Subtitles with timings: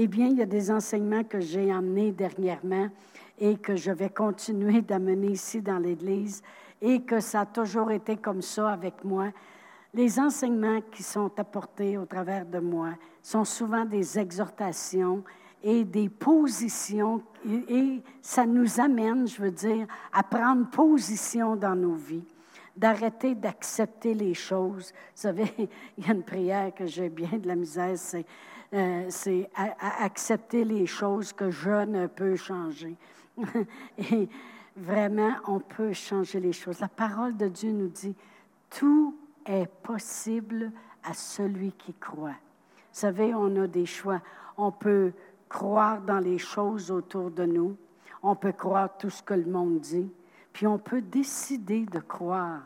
[0.00, 2.88] Eh bien, il y a des enseignements que j'ai amenés dernièrement
[3.36, 6.40] et que je vais continuer d'amener ici dans l'Église
[6.80, 9.30] et que ça a toujours été comme ça avec moi.
[9.92, 12.90] Les enseignements qui sont apportés au travers de moi
[13.24, 15.24] sont souvent des exhortations
[15.64, 17.20] et des positions,
[17.68, 22.24] et ça nous amène, je veux dire, à prendre position dans nos vies,
[22.76, 24.92] d'arrêter d'accepter les choses.
[24.92, 25.52] Vous savez,
[25.98, 28.24] il y a une prière que j'ai bien de la misère, c'est
[28.74, 29.08] euh,
[29.80, 32.96] accepter les choses que je ne peux changer.
[33.98, 34.28] et
[34.76, 36.80] vraiment, on peut changer les choses.
[36.80, 38.14] La parole de Dieu nous dit,
[38.70, 40.70] tout est possible
[41.02, 42.30] à celui qui croit.
[42.30, 44.20] Vous savez, on a des choix.
[44.56, 45.12] On peut
[45.48, 47.76] croire dans les choses autour de nous.
[48.22, 50.10] On peut croire tout ce que le monde dit.
[50.52, 52.62] Puis on peut décider de croire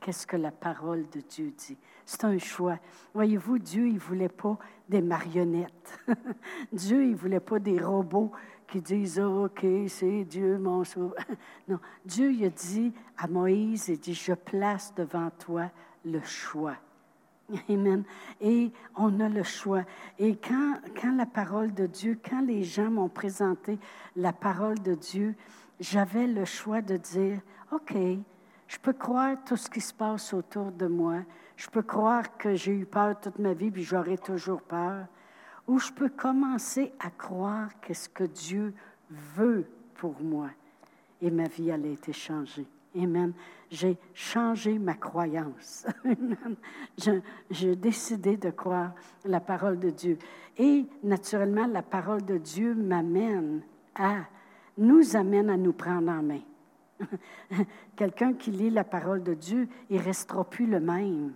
[0.00, 1.78] qu'est-ce que la parole de Dieu dit.
[2.06, 2.78] C'est un choix.
[3.12, 4.56] Voyez-vous, Dieu, il ne voulait pas
[4.88, 5.98] des marionnettes.
[6.72, 8.30] Dieu, il ne voulait pas des robots
[8.68, 11.14] qui disent OK, c'est Dieu mon sauveur.
[11.68, 15.68] Non, Dieu il a dit à Moïse, il dit, je place devant toi
[16.04, 16.76] le choix.
[17.68, 18.04] Amen.
[18.40, 19.82] Et on a le choix.
[20.18, 23.80] Et quand, quand la parole de Dieu, quand les gens m'ont présenté
[24.14, 25.34] la parole de Dieu,
[25.80, 27.40] j'avais le choix de dire,
[27.72, 27.94] OK,
[28.68, 31.18] je peux croire tout ce qui se passe autour de moi.
[31.56, 35.06] Je peux croire que j'ai eu peur toute ma vie, puis j'aurai toujours peur.
[35.66, 38.74] Ou je peux commencer à croire qu'est-ce que Dieu
[39.10, 40.50] veut pour moi.
[41.20, 42.66] Et ma vie, elle a été changée.
[42.96, 43.32] Amen.
[43.70, 45.86] J'ai changé ma croyance.
[47.50, 48.92] J'ai décidé de croire
[49.24, 50.18] la parole de Dieu.
[50.56, 53.62] Et naturellement, la parole de Dieu m'amène
[53.94, 54.20] à,
[54.78, 56.40] nous amène à nous prendre en main.
[57.96, 61.32] Quelqu'un qui lit la parole de Dieu, il ne restera plus le même.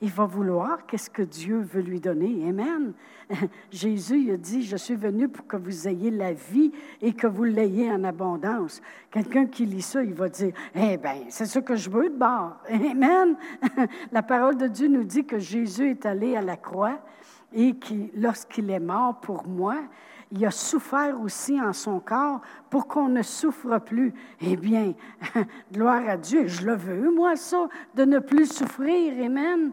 [0.00, 2.48] Il va vouloir qu'est-ce que Dieu veut lui donner.
[2.48, 2.92] Amen.
[3.70, 7.44] Jésus a dit, je suis venu pour que vous ayez la vie et que vous
[7.44, 8.82] l'ayez en abondance.
[9.10, 12.16] Quelqu'un qui lit ça, il va dire, eh bien, c'est ce que je veux de
[12.16, 12.56] bord.
[12.68, 13.36] Amen.
[14.12, 16.98] La parole de Dieu nous dit que Jésus est allé à la croix
[17.52, 19.76] et que lorsqu'il est mort pour moi,
[20.32, 24.14] il a souffert aussi en son corps pour qu'on ne souffre plus.
[24.40, 24.94] Eh bien,
[25.72, 29.12] gloire à Dieu, je le veux, moi, ça, de ne plus souffrir.
[29.24, 29.72] Amen.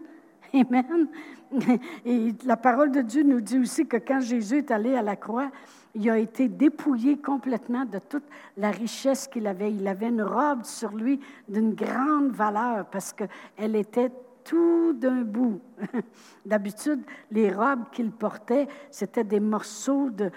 [0.53, 1.07] Amen.
[2.05, 5.15] Et la parole de Dieu nous dit aussi que quand Jésus est allé à la
[5.15, 5.49] croix,
[5.95, 8.25] il a été dépouillé complètement de toute
[8.57, 9.71] la richesse qu'il avait.
[9.71, 14.11] Il avait une robe sur lui d'une grande valeur parce qu'elle était
[14.49, 15.61] tout d'un bout.
[16.45, 20.31] D'habitude, les robes qu'il portait, c'était des morceaux de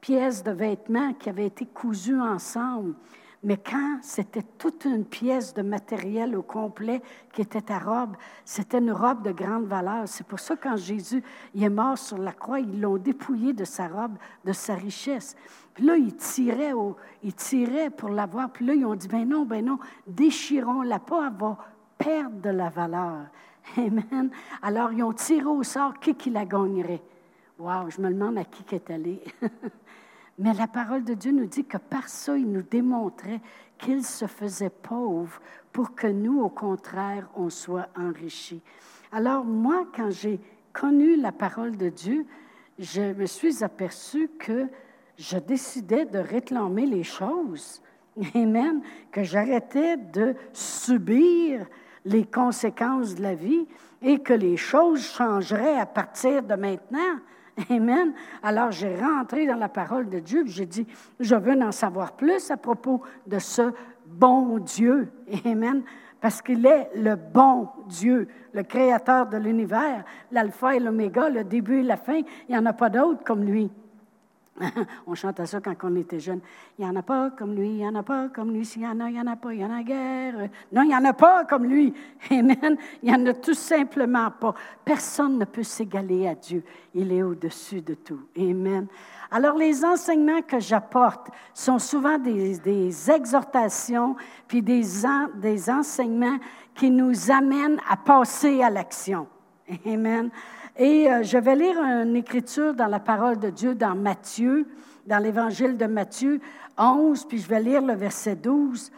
[0.00, 2.94] pièces de vêtements qui avaient été cousus ensemble.
[3.42, 7.02] Mais quand c'était toute une pièce de matériel au complet
[7.34, 8.16] qui était ta robe,
[8.46, 10.04] c'était une robe de grande valeur.
[10.06, 11.22] C'est pour ça que quand Jésus
[11.54, 14.16] il est mort sur la croix, ils l'ont dépouillé de sa robe,
[14.46, 15.36] de sa richesse.
[15.74, 16.72] Puis là, ils tiraient,
[17.22, 18.50] ils tiraient pour l'avoir.
[18.50, 21.36] Puis là, ils ont dit, ben non, ben non, déchirons-la pas, elle
[21.98, 23.26] perdre de la valeur.
[23.76, 24.30] Amen.
[24.62, 27.02] Alors, ils ont tiré au sort qui qui la gagnerait.
[27.58, 29.22] Wow, je me demande à qui qui est allé.
[30.38, 33.40] Mais la parole de Dieu nous dit que par ça, il nous démontrait
[33.78, 35.40] qu'il se faisait pauvre
[35.72, 38.62] pour que nous, au contraire, on soit enrichis.
[39.12, 40.40] Alors moi, quand j'ai
[40.72, 42.26] connu la parole de Dieu,
[42.78, 44.68] je me suis aperçu que
[45.16, 47.80] je décidais de réclamer les choses.
[48.34, 48.82] Amen.
[49.12, 51.66] Que j'arrêtais de subir
[52.04, 53.66] les conséquences de la vie
[54.02, 57.18] et que les choses changeraient à partir de maintenant.
[57.70, 58.12] Amen.
[58.42, 60.86] Alors j'ai rentré dans la parole de Dieu, j'ai dit,
[61.20, 63.72] je veux en savoir plus à propos de ce
[64.06, 65.10] bon Dieu.
[65.44, 65.82] Amen.
[66.20, 71.80] Parce qu'il est le bon Dieu, le créateur de l'univers, l'alpha et l'oméga, le début
[71.80, 72.20] et la fin.
[72.48, 73.70] Il n'y en a pas d'autre comme lui.
[75.06, 76.40] on chantait ça quand on était jeune.
[76.78, 78.64] Il n'y en a pas comme lui, il n'y en a pas comme lui.
[78.64, 80.48] S'il y en a, il n'y en a pas, il y en a guerre.
[80.72, 81.92] Non, il n'y en a pas comme lui.
[82.30, 82.76] Amen.
[83.02, 84.54] Il n'y en a tout simplement pas.
[84.84, 86.62] Personne ne peut s'égaler à Dieu.
[86.94, 88.20] Il est au-dessus de tout.
[88.38, 88.86] Amen.
[89.30, 94.14] Alors, les enseignements que j'apporte sont souvent des, des exhortations,
[94.46, 94.84] puis des,
[95.36, 96.38] des enseignements
[96.74, 99.26] qui nous amènent à passer à l'action.
[99.86, 100.30] Amen.
[100.76, 104.66] Et euh, je vais lire une écriture dans la parole de Dieu dans Matthieu,
[105.06, 106.40] dans l'évangile de Matthieu
[106.76, 108.90] 11, puis je vais lire le verset 12.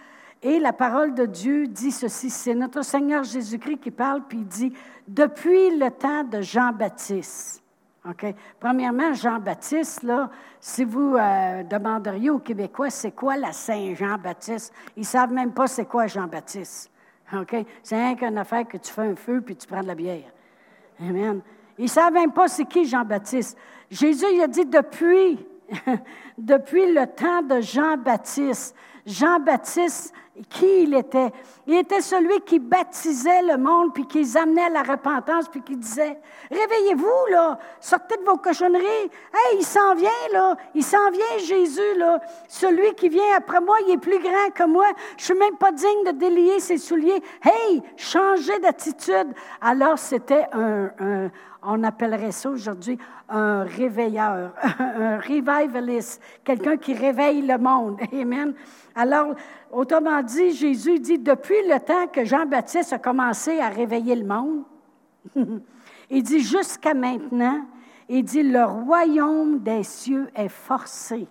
[0.43, 4.46] Et la parole de Dieu dit ceci, c'est notre Seigneur Jésus-Christ qui parle, puis il
[4.46, 4.73] dit,
[5.06, 7.62] depuis le temps de Jean-Baptiste.
[8.08, 8.34] OK?
[8.61, 10.31] Premièrement, Jean-Baptiste, là,
[10.61, 14.73] si vous euh, demanderiez aux Québécois, c'est quoi la Saint-Jean-Baptiste?
[14.96, 16.90] Ils ne savent même pas c'est quoi Jean-Baptiste.
[17.34, 17.56] OK?
[17.82, 20.31] C'est rien qu'une affaire que tu fais un feu puis tu prends de la bière.
[21.00, 21.43] Amen.
[21.78, 23.56] Ils ne savent même pas c'est qui Jean-Baptiste.
[23.90, 25.38] Jésus il a dit depuis,
[26.38, 28.75] depuis le temps de Jean-Baptiste.
[29.06, 30.12] Jean-Baptiste,
[30.50, 31.31] qui il était?
[31.67, 35.62] Il était celui qui baptisait le monde, puis qui les amenait à la repentance, puis
[35.62, 36.19] qui disait,
[36.50, 38.84] réveillez-vous, là, sortez de vos cochonneries.
[38.84, 42.20] Hey, il s'en vient, là, il s'en vient, Jésus, là.
[42.49, 44.87] Celui qui vient après moi, il est plus grand que moi.
[45.17, 47.23] Je suis même pas digne de délier ses souliers.
[47.43, 49.32] Hey, changez d'attitude.
[49.61, 51.31] Alors, c'était un, un
[51.66, 52.98] on appellerait ça aujourd'hui
[53.28, 57.98] un réveilleur, un revivalist, quelqu'un qui réveille le monde.
[58.12, 58.54] Amen.
[58.94, 59.34] Alors,
[59.70, 64.62] autrement dit, Jésus dit, depuis le temps que Jean-Baptiste a commencé à réveiller le monde,
[66.10, 67.66] il dit jusqu'à maintenant,
[68.08, 71.26] il dit, le royaume des cieux est forcé.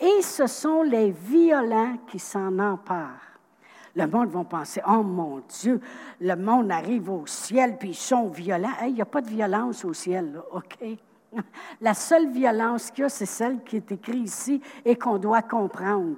[0.00, 3.31] Et ce sont les violents qui s'en emparent.
[3.94, 5.80] Le monde va penser, oh mon Dieu,
[6.20, 8.70] le monde arrive au ciel, puis ils sont violents.
[8.86, 10.78] Il n'y a pas de violence au ciel, OK?
[11.80, 15.42] La seule violence qu'il y a, c'est celle qui est écrite ici et qu'on doit
[15.42, 16.16] comprendre.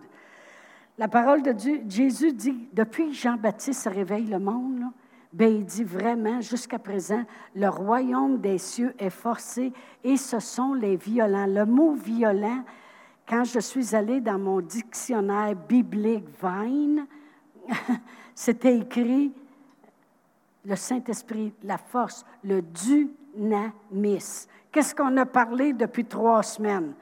[0.97, 4.85] La parole de Dieu, Jésus dit, depuis Jean-Baptiste réveille le monde,
[5.33, 7.25] ben, il dit vraiment, jusqu'à présent,
[7.57, 9.73] le royaume des cieux est forcé
[10.05, 11.47] et ce sont les violents.
[11.47, 12.63] Le mot violent,
[13.29, 17.09] quand je suis allée dans mon dictionnaire biblique Vine,
[18.35, 19.33] c'était écrit
[20.65, 24.47] le Saint-Esprit, la force, le dynamis.
[24.73, 26.95] Qu'est-ce qu'on a parlé depuis trois semaines?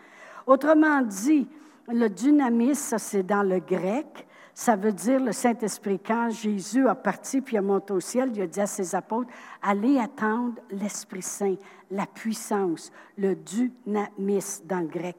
[0.46, 1.48] Autrement dit,
[1.88, 5.98] le dynamis, ça c'est dans le grec, ça veut dire le Saint-Esprit.
[5.98, 9.30] Quand Jésus a parti puis a monté au ciel, il a dit à ses apôtres,
[9.62, 11.54] allez attendre l'Esprit Saint,
[11.90, 15.16] la puissance, le dynamis dans le grec,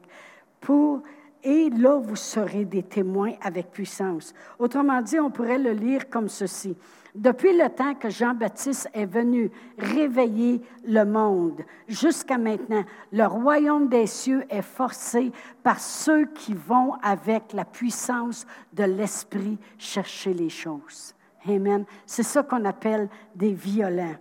[0.60, 1.02] pour
[1.44, 4.34] et là vous serez des témoins avec puissance.
[4.58, 6.76] Autrement dit, on pourrait le lire comme ceci.
[7.14, 12.82] Depuis le temps que Jean-Baptiste est venu réveiller le monde jusqu'à maintenant,
[13.12, 15.30] le royaume des cieux est forcé
[15.62, 21.14] par ceux qui vont avec la puissance de l'Esprit chercher les choses.
[21.46, 21.84] Amen.
[22.04, 24.16] C'est ça qu'on appelle des violents.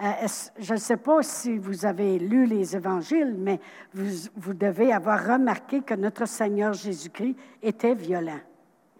[0.00, 0.26] Euh,
[0.58, 3.60] je ne sais pas si vous avez lu les évangiles, mais
[3.92, 8.40] vous, devez avoir remarqué que notre Seigneur Jésus-Christ était violent.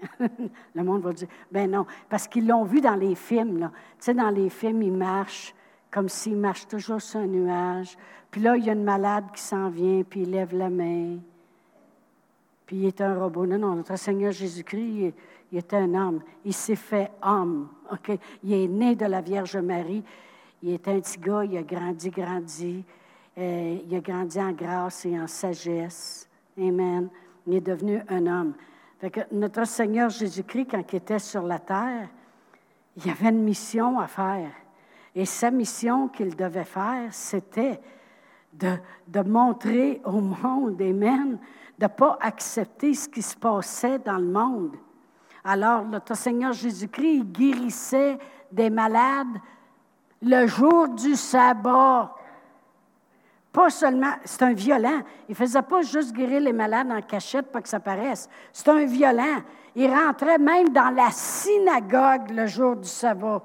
[0.21, 3.71] le monde va dire, ben non, parce qu'ils l'ont vu dans les films.
[3.99, 5.55] Tu sais, dans les films, il marche
[5.91, 7.97] comme s'il marche toujours sur un nuage.
[8.31, 11.19] Puis là, il y a une malade qui s'en vient, puis il lève la main.
[12.67, 13.47] Puis il est un robot.
[13.47, 15.15] Non, non, notre Seigneur Jésus-Christ,
[15.53, 16.21] il, était un homme.
[16.45, 17.69] Il s'est fait homme.
[17.93, 18.19] OK?
[18.43, 20.03] Il est né de la Vierge Marie.
[20.67, 22.85] Il est un petit gars, il a grandi, grandi.
[23.37, 26.27] Euh, il a grandi en grâce et en sagesse.
[26.59, 27.11] Amen.
[27.47, 28.55] Il est devenu un homme.
[28.99, 32.09] Fait que notre Seigneur Jésus-Christ, quand il était sur la terre,
[32.97, 34.53] il avait une mission à faire.
[35.15, 37.79] Et sa mission qu'il devait faire, c'était
[38.51, 38.73] de,
[39.07, 41.39] de, montrer au monde, Amen,
[41.79, 44.77] de ne pas accepter ce qui se passait dans le monde.
[45.45, 48.17] Alors, notre Seigneur Jésus-Christ, il guérissait
[48.51, 49.37] des malades,
[50.25, 52.15] le jour du sabbat.
[53.53, 55.01] Pas seulement, c'est un violent.
[55.29, 58.29] Il ne faisait pas juste guérir les malades en cachette pour que ça paraisse.
[58.53, 59.43] C'est un violent.
[59.77, 63.43] Il rentrait même dans la synagogue le jour du sabbat.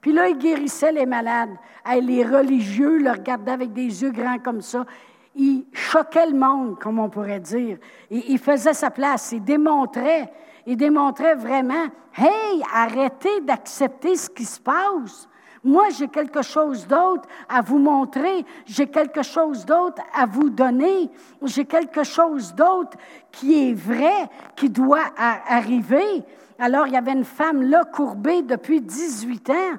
[0.00, 1.54] Puis là, il guérissait les malades.
[2.00, 4.86] les religieux le regardaient avec des yeux grands comme ça.
[5.34, 7.76] Il choquait le monde, comme on pourrait dire.
[8.10, 9.32] il faisait sa place.
[9.32, 10.32] Il démontrait,
[10.64, 15.28] il démontrait vraiment, hey, arrêtez d'accepter ce qui se passe.
[15.66, 21.10] Moi, j'ai quelque chose d'autre à vous montrer, j'ai quelque chose d'autre à vous donner,
[21.42, 22.96] j'ai quelque chose d'autre
[23.32, 26.22] qui est vrai, qui doit arriver.
[26.60, 29.74] Alors, il y avait une femme là, courbée depuis 18 ans.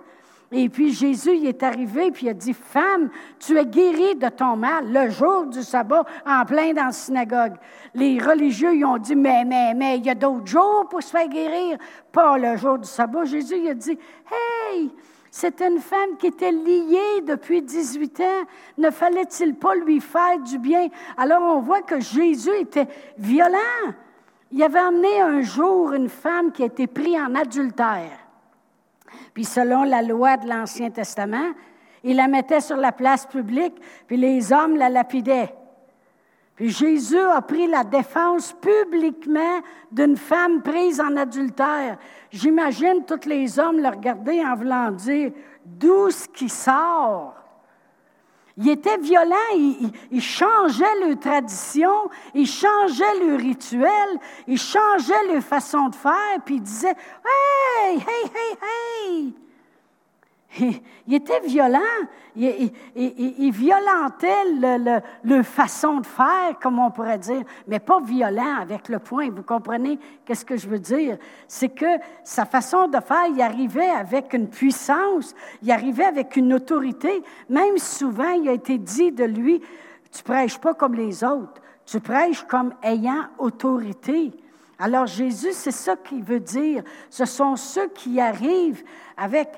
[0.52, 4.28] Et puis Jésus il est arrivé, puis il a dit, Femme, tu es guérie de
[4.28, 7.54] ton mal le jour du sabbat, en plein dans la synagogue.
[7.94, 11.12] Les religieux, ils ont dit, mais, mais, mais, il y a d'autres jours pour se
[11.12, 11.78] faire guérir,
[12.12, 13.24] pas le jour du sabbat.
[13.24, 13.98] Jésus, il a dit,
[14.72, 14.92] Hey,
[15.32, 18.44] c'était une femme qui était liée depuis 18 ans.
[18.78, 20.88] Ne fallait-il pas lui faire du bien?
[21.18, 23.94] Alors on voit que Jésus était violent.
[24.52, 28.18] Il avait emmené un jour une femme qui a été prise en adultère.
[29.34, 31.52] Puis selon la loi de l'Ancien Testament,
[32.04, 33.76] il la mettait sur la place publique,
[34.08, 35.54] puis les hommes la lapidaient.
[36.58, 39.62] Puis Jésus a pris la défense publiquement
[39.92, 42.00] d'une femme prise en adultère.
[42.32, 45.32] J'imagine tous les hommes le regarder en voulant dire
[45.64, 47.36] d'où ce qui sort?
[48.58, 49.36] Il était violent,
[50.10, 56.56] il, changeait leurs traditions, il changeait le rituel, il changeait leur façon de faire, puis
[56.56, 59.47] il disait Hey, hey, hey, hey!
[61.08, 61.80] Il, était violent.
[62.36, 68.90] Il, violentait le, le, façon de faire, comme on pourrait dire, mais pas violent avec
[68.90, 69.30] le point.
[69.30, 71.18] Vous comprenez qu'est-ce que je veux dire?
[71.48, 76.54] C'est que sa façon de faire, il arrivait avec une puissance, il arrivait avec une
[76.54, 77.24] autorité.
[77.50, 79.62] Même souvent, il a été dit de lui,
[80.12, 84.32] tu prêches pas comme les autres, tu prêches comme ayant autorité.
[84.80, 86.84] Alors Jésus, c'est ça qu'il veut dire.
[87.10, 88.84] Ce sont ceux qui arrivent
[89.16, 89.50] avec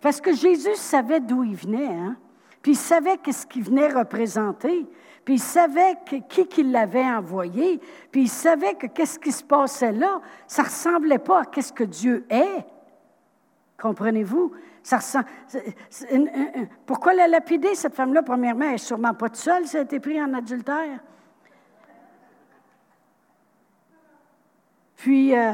[0.00, 2.16] parce que Jésus savait d'où il venait, hein?
[2.62, 4.86] puis il savait qu'est-ce qu'il venait représenter,
[5.24, 9.92] puis il savait qui qui l'avait envoyé, puis il savait que qu'est-ce qui se passait
[9.92, 12.64] là, ça ne ressemblait pas à qu'est-ce que Dieu est.
[13.80, 14.52] Comprenez-vous?
[14.82, 15.00] Ça
[16.86, 19.98] pourquoi la lapider, cette femme-là, premièrement, elle n'est sûrement pas toute seule, ça a été
[19.98, 21.00] pris en adultère.
[24.96, 25.52] Puis, euh,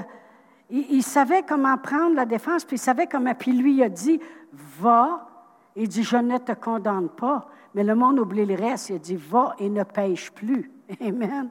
[0.72, 3.34] il, savait comment prendre la défense, puis il savait comment.
[3.34, 4.20] Puis lui, il a dit
[4.78, 5.28] Va.
[5.76, 7.46] Il dit Je ne te condamne pas.
[7.74, 8.88] Mais le monde oublie le reste.
[8.88, 10.70] Il a dit Va et ne pêche plus.
[11.00, 11.50] Amen.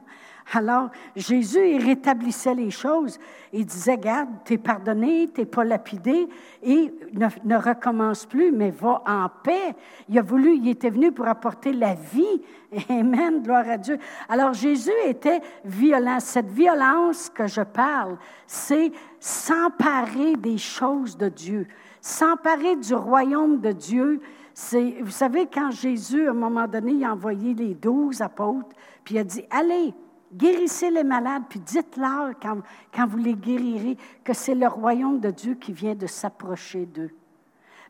[0.54, 3.18] Alors, Jésus, il rétablissait les choses.
[3.52, 6.28] Il disait, garde, t'es pardonné, t'es pas lapidé,
[6.62, 9.74] et ne, recommence plus, mais va en paix.
[10.08, 12.42] Il a voulu, il était venu pour apporter la vie.
[12.88, 13.98] Amen, gloire à Dieu.
[14.28, 16.18] Alors, Jésus était violent.
[16.20, 21.66] Cette violence que je parle, c'est s'emparer des choses de Dieu,
[22.00, 24.20] s'emparer du royaume de Dieu.
[24.54, 28.76] C'est, vous savez, quand Jésus, à un moment donné, il a envoyé les douze apôtres,
[29.04, 29.94] puis il a dit, allez,
[30.32, 32.58] Guérissez les malades, puis dites-leur quand,
[32.94, 37.10] quand vous les guérirez que c'est le royaume de Dieu qui vient de s'approcher d'eux.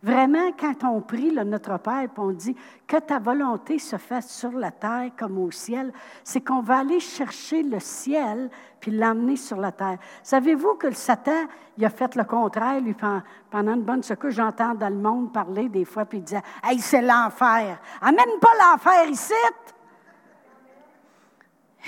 [0.02, 2.56] Vraiment, quand on prie le Notre Père, puis on dit
[2.88, 5.92] que ta volonté se fasse sur la terre comme au ciel,
[6.24, 9.98] c'est qu'on va aller chercher le ciel puis l'emmener sur la terre.
[10.24, 11.46] Savez-vous que le Satan,
[11.78, 12.96] il a fait le contraire, lui,
[13.48, 14.30] pendant une bonne secours.
[14.30, 17.78] J'entends dans le monde parler des fois, puis il disait Hey, c'est l'enfer.
[18.00, 19.32] Amène pas l'enfer ici.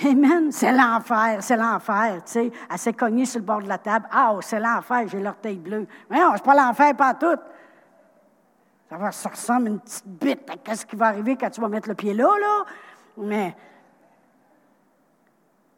[0.03, 0.51] Amen.
[0.51, 2.21] C'est l'enfer, c'est l'enfer.
[2.25, 4.07] Tu sais, elle s'est cognée sur le bord de la table.
[4.11, 5.87] Ah, oh, c'est l'enfer, j'ai l'orteil bleu.
[6.09, 7.37] Mais non, c'est pas l'enfer, pas tout.
[8.89, 10.63] Ça, va, ça ressemble à une petite bite.
[10.63, 12.65] Qu'est-ce qui va arriver quand tu vas mettre le pied là, là?
[13.17, 13.55] Mais,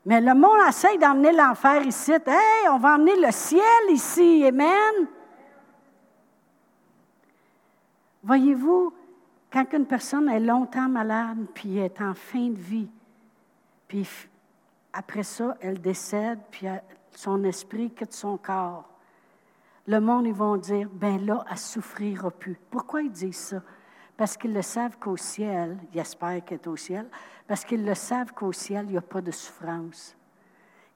[0.05, 2.12] mais le monde essaie d'emmener l'enfer ici.
[2.12, 4.43] Hey, on va emmener le ciel ici.
[4.45, 5.07] Amen.
[8.24, 8.93] Voyez-vous,
[9.53, 12.89] quand une personne est longtemps malade puis est en fin de vie,
[13.88, 14.08] puis
[14.94, 16.67] après ça, elle décède, puis
[17.12, 18.89] son esprit quitte son corps.
[19.86, 22.60] Le monde, ils vont dire, ben là, elle souffrira plus.
[22.70, 23.62] Pourquoi ils disent ça?
[24.17, 27.08] Parce qu'ils le savent qu'au ciel, ils espèrent qu'elle est au ciel,
[27.48, 30.17] parce qu'ils le savent qu'au ciel, il n'y a pas de souffrance.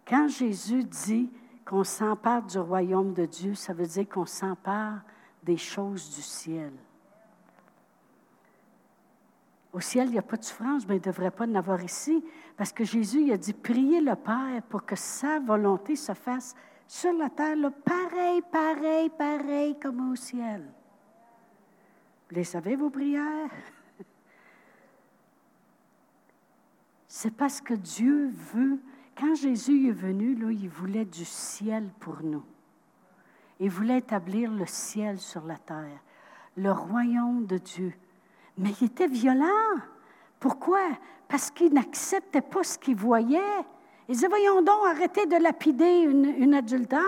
[0.06, 1.32] Quand Jésus dit
[1.64, 5.02] qu'on s'empare du royaume de Dieu, ça veut dire qu'on s'empare
[5.44, 6.74] des choses du ciel.
[9.74, 11.82] Au ciel, il n'y a pas de souffrance, mais il ne devrait pas en avoir
[11.82, 12.24] ici.
[12.58, 16.56] Parce que Jésus il a dit, priez le Père pour que sa volonté se fasse
[16.88, 20.62] sur la terre, pareil, pareil, pareil comme au ciel.
[22.30, 23.50] Vous les savez, vos prières?
[27.08, 28.78] C'est parce que Dieu veut,
[29.18, 32.44] quand Jésus est venu, là, il voulait du ciel pour nous.
[33.62, 36.02] Il voulait établir le ciel sur la terre,
[36.58, 37.94] le royaume de Dieu.
[38.58, 39.80] Mais il était violent.
[40.40, 40.82] Pourquoi?
[41.28, 43.40] Parce qu'il n'acceptait pas ce qu'il voyait.
[44.10, 47.00] Il disait, voyons donc, arrêtez de lapider une, adultère.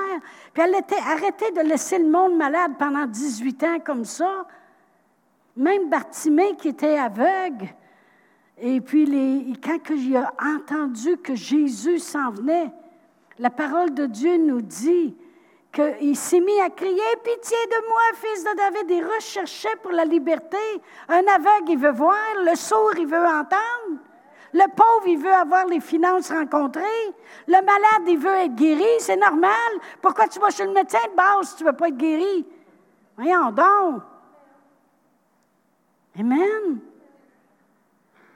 [0.53, 4.45] Puis elle était, arrêtez de laisser le monde malade pendant 18 ans comme ça.
[5.57, 7.67] Même Bartimée qui était aveugle.
[8.57, 12.71] Et puis, les, quand il a entendu que Jésus s'en venait,
[13.39, 15.15] la parole de Dieu nous dit
[15.73, 18.91] qu'il s'est mis à crier Pitié de moi, fils de David.
[18.91, 20.57] Il recherchait pour la liberté.
[21.09, 22.15] Un aveugle, il veut voir.
[22.45, 23.99] Le sourd, il veut entendre.
[24.53, 26.83] Le pauvre, il veut avoir les finances rencontrées.
[27.47, 28.85] Le malade, il veut être guéri.
[28.99, 29.51] C'est normal.
[29.99, 32.45] Pourquoi tu vas chez le médecin de base si tu ne veux pas être guéri?
[33.17, 34.03] Voyons donc.
[36.19, 36.79] Amen.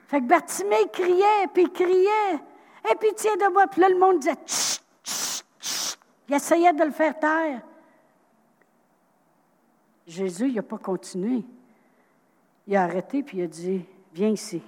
[0.08, 2.40] Fait que Bartimée criait, puis criait.
[2.90, 3.68] Et pitié de moi.
[3.68, 4.77] Puis là, le monde disait
[6.28, 7.62] il essayait de le faire taire.
[10.06, 11.44] Jésus, il n'a pas continué.
[12.66, 14.62] Il a arrêté puis il a dit Viens ici.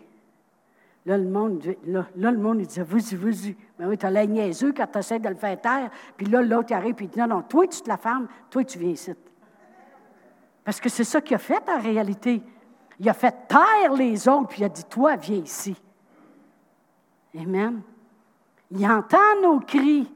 [1.05, 3.55] Là, le monde, là, le monde il disait Vas-y, vas-y.
[3.77, 5.89] Mais oui, tu as la niaiseux quand tu essaies de le faire taire.
[6.17, 8.63] Puis là, l'autre arrive puis il dit Non, non, toi, tu te la fermes, toi,
[8.63, 9.11] tu viens ici.
[10.63, 12.41] Parce que c'est ça qu'il a fait en réalité.
[12.99, 15.75] Il a fait taire les autres, puis il a dit Toi, viens ici.
[17.37, 17.81] Amen.
[18.71, 20.11] Il entend nos cris.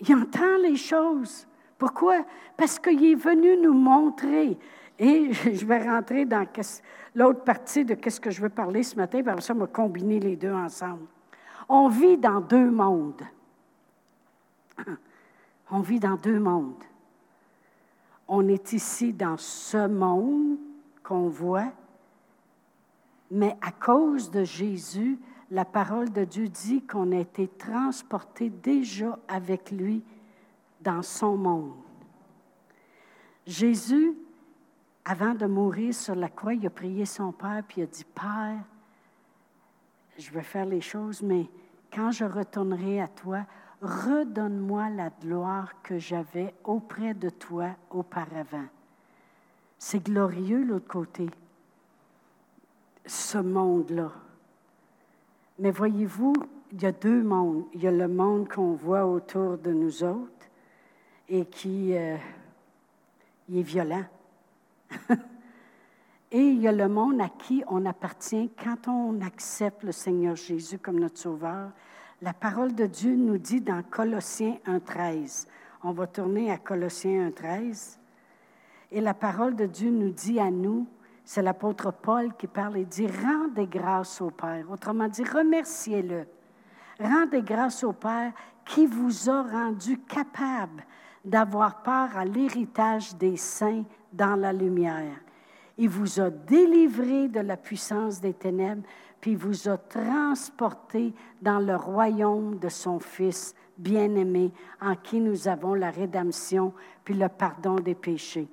[0.00, 1.46] Il entend les choses.
[1.78, 2.24] Pourquoi?
[2.56, 4.58] Parce qu'il est venu nous montrer.
[4.98, 6.46] Et je vais rentrer dans
[7.14, 10.20] l'autre partie de ce que je veux parler ce matin, par ça, on va combiner
[10.20, 11.06] les deux ensemble.
[11.68, 13.22] On vit dans deux mondes.
[15.72, 16.82] On vit dans deux mondes.
[18.26, 20.56] On est ici dans ce monde
[21.04, 21.72] qu'on voit,
[23.30, 25.16] mais à cause de Jésus,
[25.50, 30.02] la parole de Dieu dit qu'on a été transporté déjà avec lui
[30.80, 31.74] dans son monde.
[33.46, 34.14] Jésus,
[35.04, 38.04] avant de mourir sur la croix, il a prié son Père, puis il a dit,
[38.04, 38.62] Père,
[40.16, 41.48] je vais faire les choses, mais
[41.92, 43.44] quand je retournerai à toi,
[43.82, 48.66] redonne-moi la gloire que j'avais auprès de toi auparavant.
[49.78, 51.28] C'est glorieux l'autre côté,
[53.06, 54.12] ce monde-là.
[55.60, 56.32] Mais voyez-vous,
[56.72, 57.66] il y a deux mondes.
[57.74, 60.48] Il y a le monde qu'on voit autour de nous autres
[61.28, 62.16] et qui euh,
[63.54, 64.04] est violent.
[66.32, 70.34] et il y a le monde à qui on appartient quand on accepte le Seigneur
[70.34, 71.72] Jésus comme notre Sauveur.
[72.22, 75.46] La parole de Dieu nous dit dans Colossiens 1.13,
[75.84, 77.98] on va tourner à Colossiens 1.13,
[78.92, 80.86] et la parole de Dieu nous dit à nous,
[81.32, 84.68] c'est l'apôtre Paul qui parle et dit, rendez grâce au Père.
[84.68, 86.26] Autrement dit, remerciez-le.
[86.98, 88.32] Rendez grâce au Père
[88.64, 90.82] qui vous a rendu capable
[91.24, 95.20] d'avoir part à l'héritage des saints dans la lumière.
[95.78, 98.82] Il vous a délivré de la puissance des ténèbres,
[99.20, 105.74] puis vous a transporté dans le royaume de son Fils bien-aimé, en qui nous avons
[105.74, 108.48] la rédemption, puis le pardon des péchés.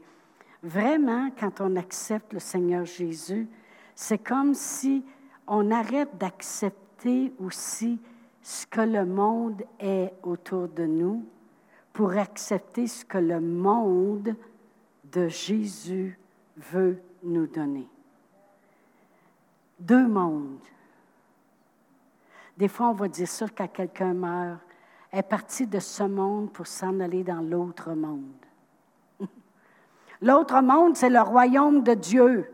[0.63, 3.47] Vraiment, quand on accepte le Seigneur Jésus,
[3.95, 5.03] c'est comme si
[5.47, 7.99] on arrête d'accepter aussi
[8.41, 11.25] ce que le monde est autour de nous
[11.93, 14.35] pour accepter ce que le monde
[15.11, 16.17] de Jésus
[16.55, 17.87] veut nous donner.
[19.79, 20.59] Deux mondes.
[22.57, 24.59] Des fois, on va dire ça quand quelqu'un meurt,
[25.11, 28.46] est parti de ce monde pour s'en aller dans l'autre monde.
[30.21, 32.51] L'autre monde, c'est le royaume de Dieu.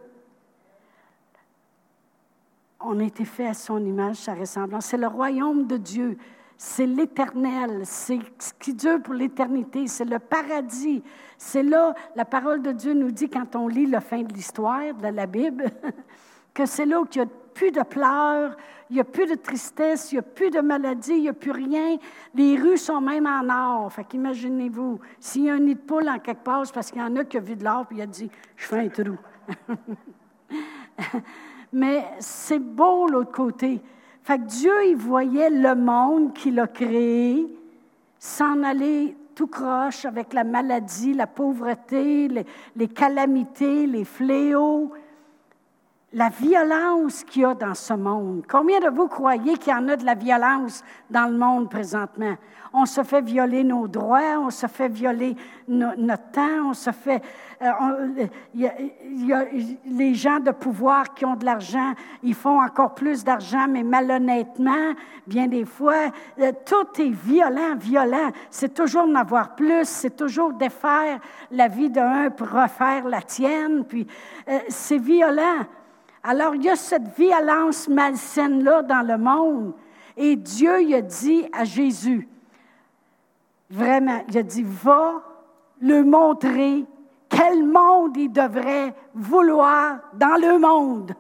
[2.80, 4.88] On a été fait à son image, sa ressemblance.
[4.88, 6.18] C'est le royaume de Dieu.
[6.58, 7.82] C'est l'éternel.
[7.86, 9.88] C'est ce qui dure pour l'éternité.
[9.88, 11.02] C'est le paradis.
[11.38, 14.94] C'est là, la parole de Dieu nous dit, quand on lit la fin de l'histoire
[14.94, 15.66] de la Bible,
[16.54, 18.56] que c'est là où il n'y a plus de pleurs,
[18.90, 21.34] il n'y a plus de tristesse, il n'y a plus de maladie, il n'y a
[21.34, 21.98] plus rien.
[22.36, 23.92] Les rues sont même en or.
[23.92, 27.04] Fait qu'imaginez-vous, s'il y a un nid de poule en quelque part, parce qu'il y
[27.04, 29.18] en a qui a vu de l'or et il a dit Je fais un trou.
[31.74, 33.82] Mais c'est beau l'autre côté.
[34.22, 37.48] Fait que Dieu, il voyait le monde qu'il a créé
[38.20, 42.30] s'en aller tout croche avec la maladie, la pauvreté,
[42.76, 44.92] les calamités, les fléaux
[46.14, 48.44] la violence qu'il y a dans ce monde.
[48.48, 52.36] Combien de vous croyez qu'il y en a de la violence dans le monde présentement?
[52.72, 55.36] On se fait violer nos droits, on se fait violer
[55.68, 57.22] notre temps, on se fait...
[57.62, 58.70] Euh, il,
[59.26, 59.46] y a,
[59.86, 64.94] les gens de pouvoir qui ont de l'argent, ils font encore plus d'argent, mais malhonnêtement,
[65.26, 68.30] bien des fois, euh, tout est violent, violent.
[68.50, 71.20] C'est toujours en avoir plus, c'est toujours défaire
[71.52, 74.06] la vie d'un pour refaire la tienne, puis
[74.48, 75.66] euh, c'est violent.
[76.24, 79.74] Alors, il y a cette violence malsaine-là dans le monde.
[80.16, 82.30] Et Dieu, il a dit à Jésus,
[83.70, 85.22] vraiment, il a dit, va
[85.82, 86.86] le montrer
[87.28, 91.14] quel monde il devrait vouloir dans le monde.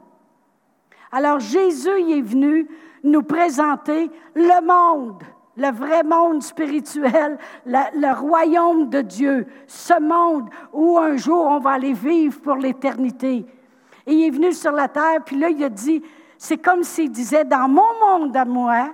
[1.11, 2.67] Alors, Jésus il est venu
[3.03, 5.21] nous présenter le monde,
[5.57, 11.71] le vrai monde spirituel, le royaume de Dieu, ce monde où un jour on va
[11.71, 13.45] aller vivre pour l'éternité.
[14.05, 16.03] Et il est venu sur la terre, puis là, il a dit,
[16.37, 18.89] c'est comme s'il disait, dans mon monde à moi,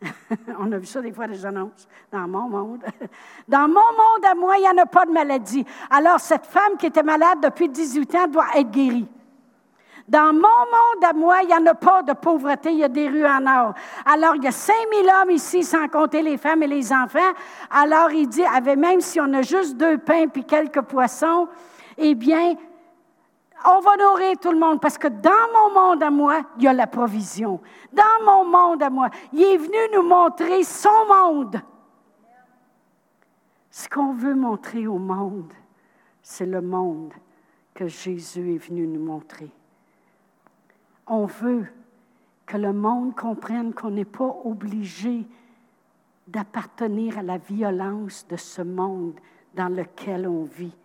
[0.58, 2.84] on a vu ça des fois, les annonces, dans mon monde,
[3.48, 5.64] dans mon monde à moi, il n'y en a pas de maladie.
[5.90, 9.08] Alors, cette femme qui était malade depuis 18 ans doit être guérie.
[10.08, 12.88] Dans mon monde à moi, il n'y en a pas de pauvreté, il y a
[12.88, 13.74] des rues en or.
[14.04, 17.18] Alors, il y a 5000 hommes ici, sans compter les femmes et les enfants.
[17.70, 18.44] Alors, il dit,
[18.76, 21.48] même si on a juste deux pains puis quelques poissons,
[21.98, 22.54] eh bien,
[23.64, 26.68] on va nourrir tout le monde parce que dans mon monde à moi, il y
[26.68, 27.60] a la provision.
[27.92, 31.60] Dans mon monde à moi, il est venu nous montrer son monde.
[33.70, 35.52] Ce qu'on veut montrer au monde,
[36.22, 37.12] c'est le monde
[37.74, 39.50] que Jésus est venu nous montrer.
[41.06, 41.66] On veut
[42.46, 45.26] que le monde comprenne qu'on n'est pas obligé
[46.26, 49.18] d'appartenir à la violence de ce monde
[49.54, 50.76] dans lequel on vit,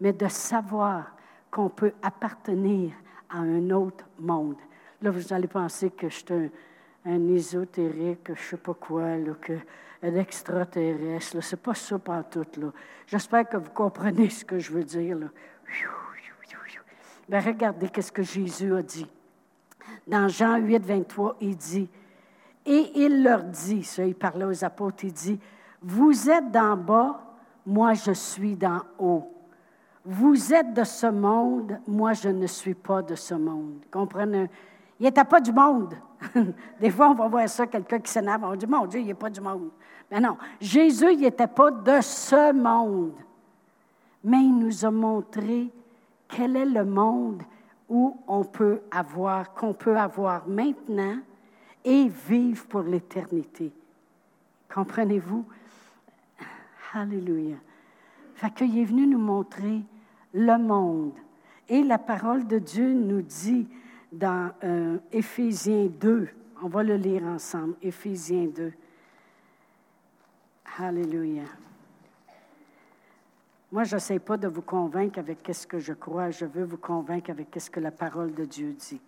[0.00, 1.14] mais de savoir
[1.54, 2.90] qu'on peut appartenir
[3.30, 4.56] à un autre monde.
[5.00, 6.48] Là, vous allez penser que je suis un,
[7.04, 9.52] un ésotérique, je ne sais pas quoi, là, que,
[10.02, 11.40] un extraterrestre.
[11.40, 12.60] Ce n'est pas ça tout.
[12.60, 12.72] Là.
[13.06, 15.16] J'espère que vous comprenez ce que je veux dire.
[15.16, 15.26] Là.
[17.28, 19.06] Ben, regardez qu'est-ce que Jésus a dit.
[20.08, 21.88] Dans Jean 8, 23, il dit,
[22.66, 25.38] et il leur dit, ça, il parlait aux apôtres, il dit,
[25.80, 27.22] vous êtes d'en bas,
[27.64, 29.33] moi je suis d'en haut.
[30.04, 33.84] Vous êtes de ce monde, moi je ne suis pas de ce monde.
[33.90, 34.50] Comprenez?
[35.00, 35.94] Il n'était pas du monde.
[36.80, 39.14] Des fois, on va voir ça, quelqu'un qui s'énerve, on dit, mon Dieu, il n'est
[39.14, 39.70] pas du monde.
[40.10, 43.14] Mais non, Jésus, il n'était pas de ce monde.
[44.22, 45.70] Mais il nous a montré
[46.28, 47.42] quel est le monde
[47.88, 51.16] où on peut avoir, qu'on peut avoir maintenant
[51.84, 53.72] et vivre pour l'éternité.
[54.72, 55.44] Comprenez-vous?
[56.94, 57.56] Alléluia.
[58.34, 59.82] Fait qu'il est venu nous montrer
[60.34, 61.12] le monde.
[61.68, 63.66] Et la parole de Dieu nous dit
[64.12, 66.28] dans euh, Éphésiens 2,
[66.62, 68.72] on va le lire ensemble, Éphésiens 2.
[70.78, 71.44] Alléluia.
[73.72, 76.76] Moi, je n'essaie pas de vous convaincre avec ce que je crois, je veux vous
[76.76, 79.00] convaincre avec ce que la parole de Dieu dit.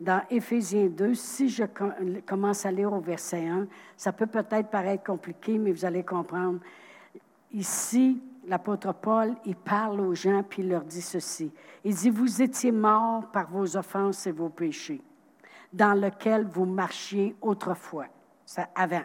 [0.00, 1.64] Dans Éphésiens 2, si je
[2.26, 6.60] commence à lire au verset 1, ça peut peut-être paraître compliqué, mais vous allez comprendre.
[7.52, 11.52] Ici, l'apôtre Paul, il parle aux gens, puis il leur dit ceci.
[11.84, 15.02] Il dit, vous étiez morts par vos offenses et vos péchés,
[15.72, 18.06] dans lesquels vous marchiez autrefois,
[18.44, 19.04] ça, avant,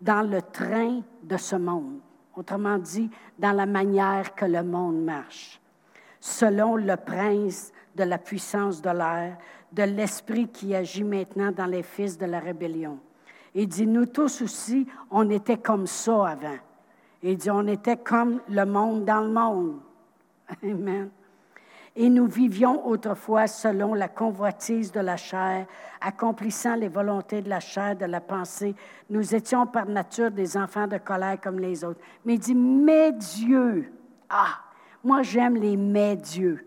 [0.00, 2.00] dans le train de ce monde.
[2.34, 5.60] Autrement dit, dans la manière que le monde marche,
[6.20, 9.36] selon le prince de la puissance de l'air,
[9.72, 12.98] de l'esprit qui agit maintenant dans les fils de la rébellion.
[13.54, 16.58] Il dit, nous tous aussi, on était comme ça avant.
[17.22, 19.80] Il dit, on était comme le monde dans le monde.
[20.62, 21.10] Amen.
[21.94, 25.66] Et nous vivions autrefois selon la convoitise de la chair,
[26.00, 28.74] accomplissant les volontés de la chair, de la pensée.
[29.10, 32.00] Nous étions par nature des enfants de colère comme les autres.
[32.24, 33.92] Mais il dit, mais Dieu.
[34.30, 34.58] Ah,
[35.04, 36.66] moi j'aime les mais Dieu.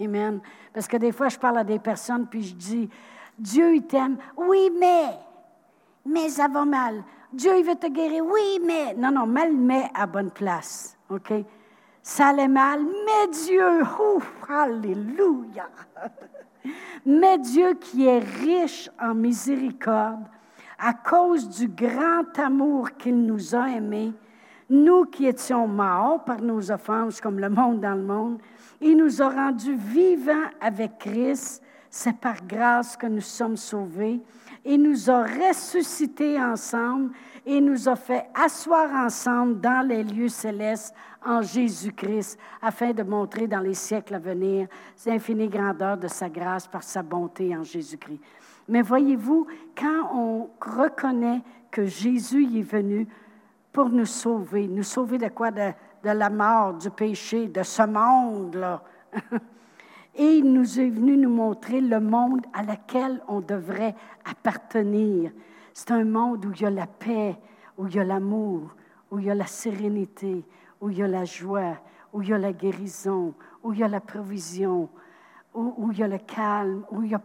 [0.00, 0.40] Amen.
[0.72, 2.88] Parce que des fois, je parle à des personnes, puis je dis,
[3.38, 4.18] Dieu, il t'aime.
[4.36, 5.18] Oui, mais.
[6.06, 7.02] Mais ça va mal.
[7.32, 8.24] Dieu, il veut te guérir.
[8.24, 8.94] Oui, mais.
[8.94, 10.96] Non, non, mal, mais à bonne place.
[11.10, 11.32] OK?
[12.02, 15.68] Ça allait mal, mais Dieu, ouf, alléluia.
[17.06, 20.24] Mais Dieu qui est riche en miséricorde,
[20.78, 24.12] à cause du grand amour qu'il nous a aimés,
[24.68, 28.38] nous qui étions morts par nos offenses comme le monde dans le monde,
[28.80, 31.62] il nous a rendus vivants avec Christ.
[31.90, 34.20] C'est par grâce que nous sommes sauvés.
[34.64, 37.12] Il nous a ressuscités ensemble
[37.46, 43.46] et nous a fait asseoir ensemble dans les lieux célestes en Jésus-Christ, afin de montrer
[43.46, 44.68] dans les siècles à venir
[45.06, 48.20] l'infinie grandeur de sa grâce par sa bonté en Jésus-Christ.
[48.68, 49.46] Mais voyez-vous,
[49.76, 53.08] quand on reconnaît que Jésus est venu
[53.72, 55.50] pour nous sauver, nous sauver de quoi?
[55.50, 55.72] De,
[56.04, 58.82] de la mort, du péché, de ce monde-là.
[60.18, 65.30] Et il nous est venu nous montrer le monde à lequel on devrait appartenir.
[65.72, 67.38] C'est un monde où il y a la paix,
[67.76, 68.74] où il y a l'amour,
[69.12, 70.44] où il y a la sérénité,
[70.80, 71.76] où il y a la joie,
[72.12, 74.88] où il y a la guérison, où il y a la provision,
[75.54, 77.22] où, il y a le calme, où il n'y a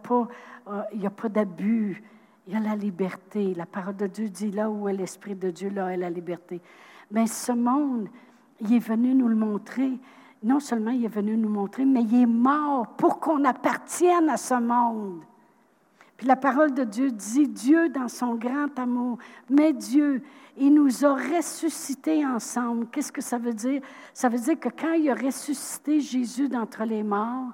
[0.68, 2.04] euh, pas d'abus,
[2.48, 3.54] il y a la liberté.
[3.56, 6.62] La parole de Dieu dit là où est l'Esprit de Dieu, là est la liberté.
[7.12, 8.08] Mais ce monde,
[8.60, 10.00] il est venu nous le montrer.
[10.44, 14.38] Non seulement il est venu nous montrer, mais il est mort pour qu'on appartienne à
[14.38, 15.22] ce monde.
[16.18, 19.18] Puis la parole de Dieu dit, Dieu dans son grand amour,
[19.50, 20.22] mais Dieu,
[20.58, 22.88] il nous a ressuscités ensemble.
[22.92, 23.82] Qu'est-ce que ça veut dire?
[24.14, 27.54] Ça veut dire que quand il a ressuscité Jésus d'entre les morts,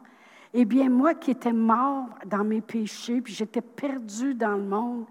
[0.54, 5.06] eh bien, moi qui étais mort dans mes péchés, puis j'étais perdu dans le monde,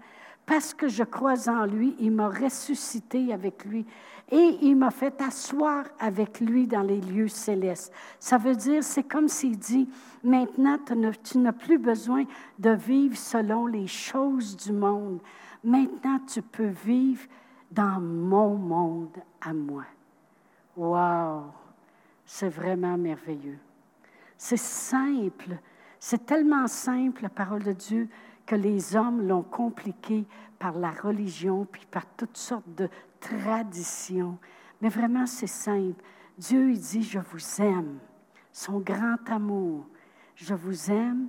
[0.45, 3.85] parce que je crois en lui, il m'a ressuscité avec lui
[4.31, 7.91] et il m'a fait asseoir avec lui dans les lieux célestes.
[8.19, 9.89] Ça veut dire, c'est comme s'il dit,
[10.23, 10.77] maintenant
[11.23, 12.25] tu n'as plus besoin
[12.59, 15.19] de vivre selon les choses du monde.
[15.63, 17.25] Maintenant tu peux vivre
[17.71, 19.85] dans mon monde à moi.
[20.75, 21.43] Wow!
[22.25, 23.57] C'est vraiment merveilleux.
[24.37, 25.57] C'est simple.
[25.99, 28.07] C'est tellement simple, la parole de Dieu,
[28.45, 30.25] que les hommes l'ont compliqué
[30.59, 34.37] par la religion, puis par toutes sortes de traditions.
[34.81, 36.03] Mais vraiment, c'est simple.
[36.37, 37.99] Dieu, il dit, je vous aime.
[38.51, 39.87] Son grand amour.
[40.35, 41.27] Je vous aime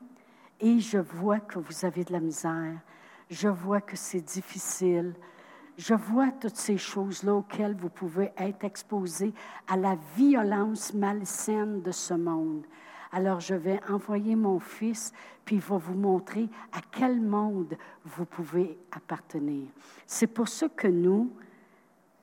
[0.61, 2.79] et je vois que vous avez de la misère.
[3.29, 5.15] Je vois que c'est difficile.
[5.77, 9.33] Je vois toutes ces choses-là auxquelles vous pouvez être exposés
[9.67, 12.67] à la violence malsaine de ce monde.
[13.13, 15.13] Alors je vais envoyer mon fils,
[15.45, 19.67] puis il va vous montrer à quel monde vous pouvez appartenir.
[20.07, 21.33] C'est pour ça que nous,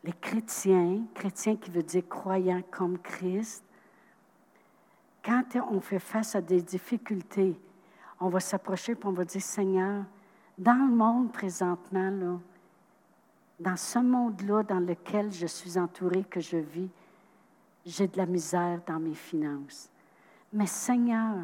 [0.04, 3.64] les chrétiens, chrétiens qui veut dire croyants comme Christ,
[5.24, 7.60] quand on fait face à des difficultés,
[8.20, 10.06] on va s'approcher et on va dire, Seigneur,
[10.58, 12.40] dans le monde présentement,
[13.60, 16.90] dans ce monde-là dans lequel je suis entouré, que je vis,
[17.86, 19.90] j'ai de la misère dans mes finances.
[20.58, 21.36] Mais Seigneur,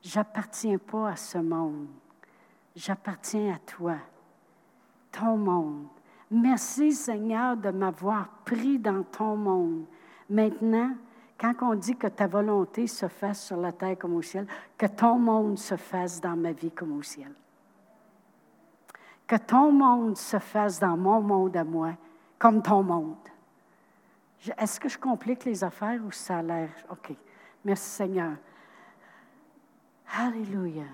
[0.00, 1.88] j'appartiens pas à ce monde.
[2.74, 3.96] J'appartiens à toi,
[5.10, 5.88] ton monde.
[6.30, 9.84] Merci Seigneur de m'avoir pris dans ton monde.
[10.30, 10.92] Maintenant,
[11.38, 14.46] quand on dit que ta volonté se fasse sur la terre comme au ciel,
[14.78, 17.34] que ton monde se fasse dans ma vie comme au ciel.
[19.26, 21.90] Que ton monde se fasse dans mon monde à moi,
[22.38, 23.28] comme ton monde.
[24.56, 26.70] Est-ce que je complique les affaires ou ça a l'air?
[26.90, 27.14] OK.
[27.64, 28.32] Merci Seigneur.
[30.14, 30.84] Alléluia.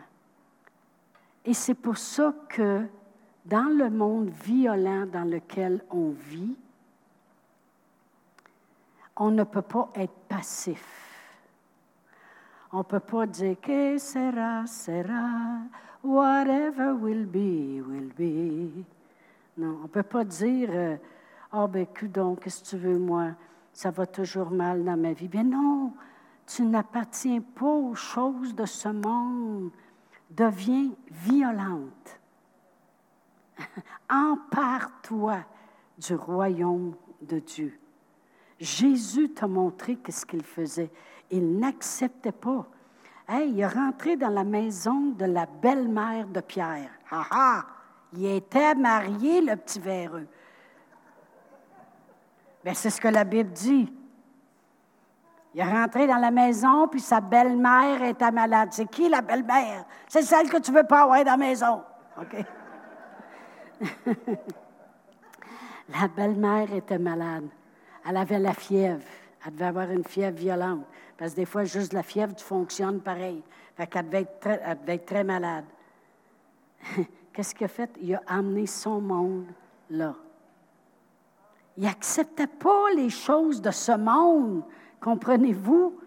[1.44, 2.84] Et c'est pour ça que
[3.46, 6.56] dans le monde violent dans lequel on vit,
[9.16, 11.08] on ne peut pas être passif.
[12.70, 15.60] On ne peut pas dire que sera, sera,
[16.04, 18.84] whatever will be, will be.
[19.56, 20.98] Non, on ne peut pas dire,
[21.52, 23.30] oh, ben, donc, qu'est-ce que tu veux, moi,
[23.72, 25.28] ça va toujours mal dans ma vie.
[25.28, 25.92] Bien non,
[26.48, 29.70] tu n'appartiens pas aux choses de ce monde.
[30.30, 32.20] Deviens violente.
[34.10, 35.44] Empare-toi
[35.98, 37.78] du royaume de Dieu.
[38.58, 40.90] Jésus t'a montré qu'est-ce qu'il faisait.
[41.30, 42.66] Il n'acceptait pas.
[43.30, 46.90] il est rentré dans la maison de la belle-mère de Pierre.
[47.10, 47.66] Ah ah!
[48.14, 50.26] Il était marié, le petit véreux.
[52.64, 53.92] Mais ben, c'est ce que la Bible dit.
[55.54, 58.68] Il est rentré dans la maison, puis sa belle-mère était malade.
[58.72, 59.84] C'est qui la belle-mère?
[60.06, 61.82] C'est celle que tu veux pas avoir dans la maison.
[62.20, 62.44] OK?
[65.88, 67.48] la belle-mère était malade.
[68.06, 69.02] Elle avait la fièvre.
[69.44, 70.84] Elle devait avoir une fièvre violente.
[71.16, 73.42] Parce que des fois, juste la fièvre, tu fonctionnes pareil.
[73.76, 75.64] Fait qu'elle elle devait être très malade.
[77.32, 77.90] Qu'est-ce qu'il a fait?
[78.00, 79.46] Il a amené son monde
[79.90, 80.14] là.
[81.76, 84.64] Il n'acceptait pas les choses de ce monde.
[85.00, 85.98] Comprenez-vous?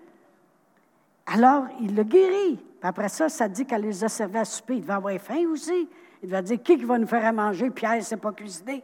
[1.26, 2.60] Alors, il le guérit.
[2.82, 4.76] après ça, ça dit qu'elle les a servis à souper.
[4.76, 5.88] Il devait avoir faim aussi.
[6.22, 7.70] Il devait dire qui va nous faire à manger?
[7.70, 8.84] Pierre ne s'est pas cuisiné.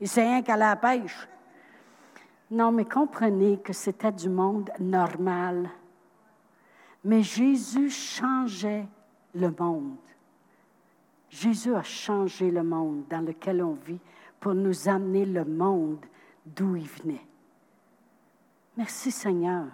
[0.00, 1.28] Il sait rien qu'à la pêche.
[2.50, 5.70] Non, mais comprenez que c'était du monde normal.
[7.04, 8.86] Mais Jésus changeait
[9.34, 9.96] le monde.
[11.30, 13.98] Jésus a changé le monde dans lequel on vit
[14.38, 16.04] pour nous amener le monde
[16.44, 17.24] d'où il venait.
[18.76, 19.66] Merci Seigneur.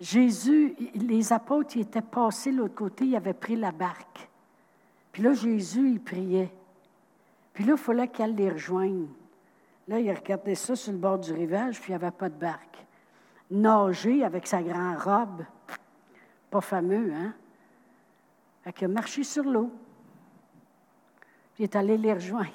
[0.00, 4.28] Jésus, les apôtres, ils étaient passés de l'autre côté, ils avaient pris la barque.
[5.12, 6.52] Puis là, Jésus, il priait.
[7.54, 9.06] Puis là, il fallait qu'elle les rejoigne.
[9.88, 12.34] Là, il regardait ça sur le bord du rivage, puis il n'y avait pas de
[12.34, 12.84] barque.
[13.50, 15.44] Nager avec sa grande robe,
[16.50, 17.32] pas fameux, hein?
[18.62, 19.70] Fait qu'il a marché sur l'eau.
[21.54, 22.50] Puis il est allé les rejoindre.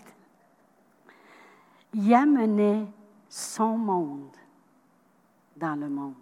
[1.94, 2.86] Il amenait
[3.30, 4.36] son monde
[5.62, 6.16] dans le monde.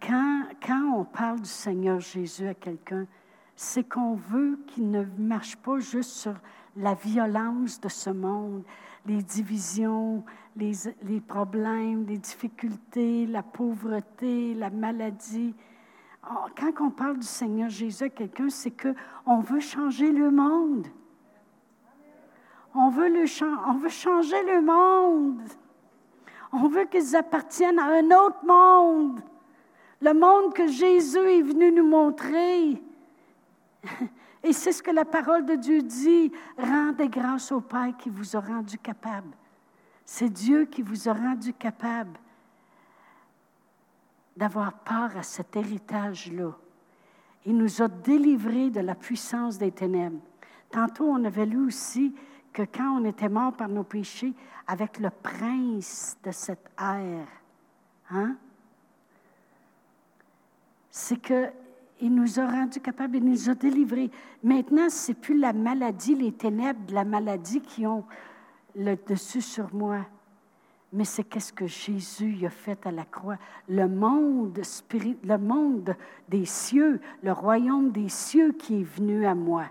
[0.00, 3.06] Quand, quand on parle du Seigneur Jésus à quelqu'un,
[3.54, 6.34] c'est qu'on veut qu'il ne marche pas juste sur
[6.76, 8.64] la violence de ce monde,
[9.06, 10.24] les divisions,
[10.56, 15.54] les, les, problèmes, les difficultés, la pauvreté, la maladie.
[16.28, 20.88] Oh, quand on parle du Seigneur Jésus à quelqu'un, c'est qu'on veut changer le monde.
[22.74, 23.24] On veut, le,
[23.68, 25.48] on veut changer le monde.
[26.52, 29.20] On veut qu'ils appartiennent à un autre monde.
[30.00, 32.82] Le monde que Jésus est venu nous montrer.
[34.42, 36.32] Et c'est ce que la parole de Dieu dit.
[36.58, 39.30] Rendez grâce au Père qui vous a rendu capable.
[40.04, 42.18] C'est Dieu qui vous a rendu capable
[44.36, 46.52] d'avoir part à cet héritage-là.
[47.44, 50.20] Il nous a délivrés de la puissance des ténèbres.
[50.70, 52.14] Tantôt, on avait lu aussi
[52.52, 54.32] que quand on était mort par nos péchés,
[54.66, 57.26] avec le prince de cette ère,
[58.10, 58.36] hein?
[60.90, 61.50] c'est que
[62.00, 64.10] il nous a rendus capables, il nous a délivrés.
[64.42, 68.04] Maintenant, ce n'est plus la maladie, les ténèbres de la maladie qui ont
[68.74, 70.00] le dessus sur moi.
[70.92, 73.38] mais c'est qu'est-ce que Jésus a fait à la croix.
[73.68, 75.94] Le monde, spirit, le monde
[76.28, 79.66] des cieux, le royaume des cieux qui est venu à moi.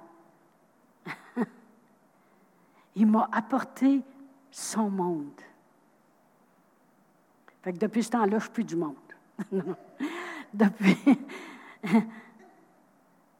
[2.95, 4.01] Il m'a apporté
[4.51, 5.41] son monde.
[7.62, 8.95] Fait que depuis ce temps-là, je suis plus du monde.
[10.54, 10.97] depuis,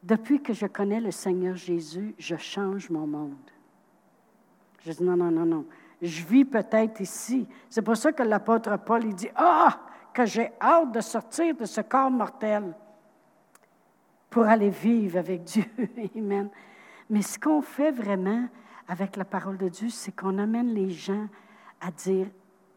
[0.02, 3.50] depuis que je connais le Seigneur Jésus, je change mon monde.
[4.84, 5.64] Je dis non, non, non, non.
[6.00, 7.46] Je vis peut-être ici.
[7.68, 9.80] C'est pour ça que l'apôtre Paul, il dit, ah,
[10.12, 12.74] que j'ai hâte de sortir de ce corps mortel
[14.28, 15.64] pour aller vivre avec Dieu.
[16.16, 16.48] Amen.
[17.08, 18.48] Mais ce qu'on fait vraiment
[18.92, 21.26] avec la parole de Dieu, c'est qu'on amène les gens
[21.80, 22.26] à dire,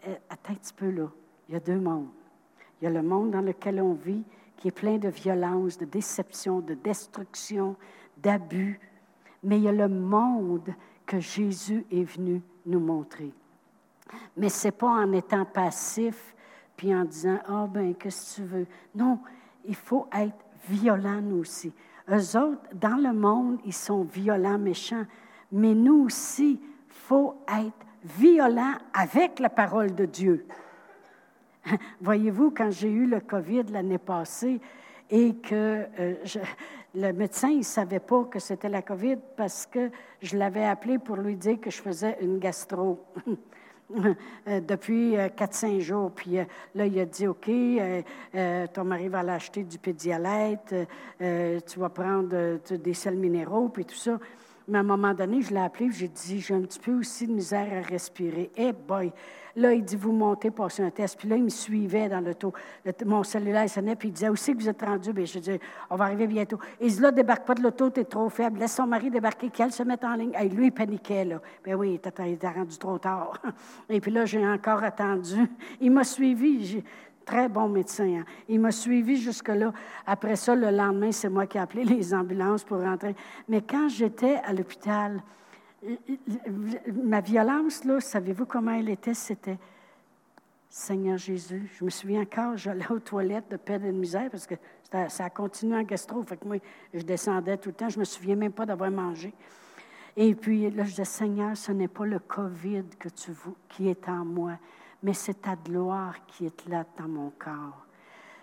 [0.08, 1.10] eh, attends un petit peu là,
[1.50, 2.08] il y a deux mondes.
[2.80, 4.24] Il y a le monde dans lequel on vit
[4.56, 7.76] qui est plein de violence, de déception, de destruction,
[8.16, 8.80] d'abus.
[9.44, 10.74] Mais il y a le monde
[11.06, 13.34] que Jésus est venu nous montrer.
[14.38, 16.34] Mais ce n'est pas en étant passif
[16.78, 18.68] puis en disant Ah, oh, ben, qu'est-ce que tu veux?
[18.96, 19.20] Non,
[19.66, 21.74] il faut être violent, nous aussi.
[22.10, 25.06] Eux autres, dans le monde, ils sont violents, méchants.
[25.56, 30.46] Mais nous aussi, faut être violents avec la parole de Dieu.
[32.02, 34.60] Voyez-vous, quand j'ai eu le COVID l'année passée
[35.10, 36.16] et que euh,
[36.94, 39.92] le médecin, ne savait pas que c'était la COVID parce que
[40.22, 43.04] je l'avais appelé pour lui dire que je faisais une gastro.
[44.48, 46.12] Euh, depuis 4-5 euh, jours.
[46.12, 46.38] Puis
[46.74, 47.52] là, il a dit, OK,
[48.74, 50.74] ton mari va l'acheter du pédialyte,
[51.20, 54.18] tu vas prendre des sels minéraux, puis tout ça.
[54.68, 57.28] Mais à un moment donné, je l'ai appelé, j'ai dit, j'ai un petit peu aussi
[57.28, 58.50] de misère à respirer.
[58.56, 59.12] Eh boy!
[59.58, 61.18] Là, il dit, vous montez, passez un test.
[61.18, 62.52] Puis là, il me suivait dans l'auto.
[63.06, 65.14] Mon cellulaire sonnait, puis il disait, où que vous êtes rendu?
[65.14, 66.60] Bien, je dis, on va arriver bientôt.
[66.82, 68.60] Il dit, là, débarque pas de l'auto, tu es trop faible.
[68.60, 70.34] Laisse son mari débarquer, qu'elle se mette en ligne.
[70.42, 71.42] Et lui, il paniquait, là.
[71.64, 73.42] Ben oui, il était rendu trop tard.
[73.90, 75.48] Et puis là, j'ai encore attendu.
[75.80, 76.84] Il m'a suivi.
[77.26, 78.20] Très bon médecin.
[78.20, 78.26] Hein.
[78.48, 79.74] Il m'a suivi jusque-là.
[80.06, 83.16] Après ça, le lendemain, c'est moi qui ai appelé les ambulances pour rentrer.
[83.50, 85.22] Mais quand j'étais à l'hôpital,
[87.04, 89.14] ma violence, là, savez-vous comment elle était?
[89.14, 89.58] C'était
[90.70, 91.72] Seigneur Jésus.
[91.80, 94.56] Je me souviens encore, j'allais aux toilettes de peine et de misère parce que
[95.08, 96.22] ça a continué en gastro.
[96.24, 96.58] Fait que moi,
[96.94, 97.90] je descendais tout le temps.
[97.90, 99.34] Je me souviens même pas d'avoir mangé.
[100.18, 103.32] Et puis là, je disais, Seigneur, ce n'est pas le COVID que tu,
[103.70, 104.54] qui est en moi,
[105.04, 107.86] mais c'est ta gloire qui est là dans mon corps.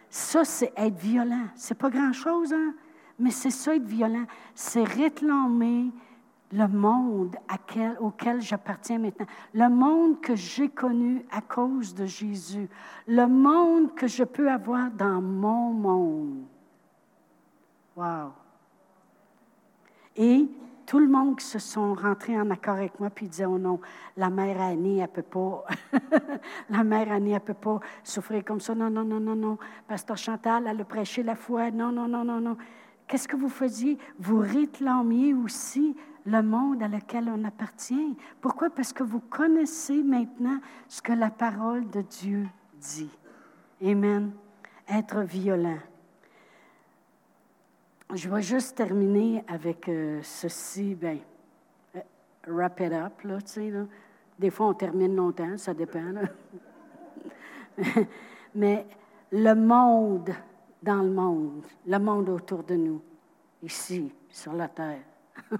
[0.09, 1.47] Ça, c'est être violent.
[1.55, 2.75] C'est pas grand-chose, hein?
[3.19, 4.27] Mais c'est ça, être violent.
[4.55, 5.91] C'est réclamer
[6.53, 7.37] le monde
[8.01, 12.69] auquel j'appartiens maintenant, le monde que j'ai connu à cause de Jésus,
[13.07, 16.45] le monde que je peux avoir dans mon monde.
[17.97, 18.33] Wow!
[20.17, 20.47] Et
[20.93, 23.81] tout le monde qui se sont rentrés en accord avec moi, puis disaient, oh non,
[24.15, 25.65] la mère Annie, elle peut pas,
[26.69, 28.75] la mère Annie, elle peut pas souffrir comme ça.
[28.75, 29.59] Non, non, non, non, non.
[29.89, 31.71] Pasteur Chantal, elle a prêché la foi.
[31.71, 32.59] Non, non, non, non, non.
[33.09, 33.97] Qu'est-ce que vous faisiez?
[34.19, 38.15] Vous réclamiez aussi le monde à lequel on appartient.
[38.43, 38.69] Pourquoi?
[38.69, 42.47] Parce que vous connaissez maintenant ce que la parole de Dieu
[42.79, 43.09] dit.
[43.83, 44.31] Amen.
[44.87, 45.79] Être violent.
[48.15, 50.95] Je vais juste terminer avec euh, ceci.
[50.95, 51.19] Ben,
[51.97, 52.01] euh,
[52.47, 53.71] wrap it up, là, tu sais.
[53.71, 53.87] Là.
[54.39, 56.13] Des fois, on termine longtemps, ça dépend.
[58.55, 58.87] Mais
[59.31, 60.31] le monde
[60.83, 63.01] dans le monde, le monde autour de nous,
[63.63, 65.05] ici, sur la terre.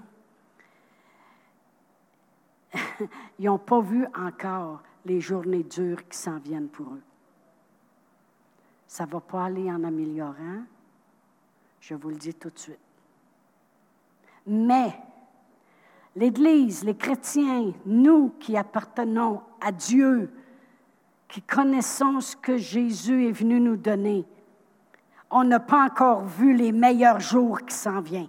[3.39, 7.01] Ils n'ont pas vu encore les journées dures qui s'en viennent pour eux.
[8.85, 10.65] Ça ne va pas aller en améliorant,
[11.83, 12.79] je vous le dis tout de suite.
[14.47, 14.93] Mais
[16.15, 20.31] l'Église, les chrétiens, nous qui appartenons à Dieu,
[21.27, 24.23] qui connaissons ce que Jésus est venu nous donner,
[25.29, 28.27] on n'a pas encore vu les meilleurs jours qui s'en viennent.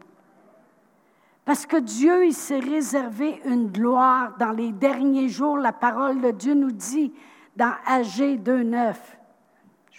[1.44, 5.58] Parce que Dieu, il s'est réservé une gloire dans les derniers jours.
[5.58, 7.12] La parole de Dieu nous dit
[7.54, 9.23] dans AG 2.9, je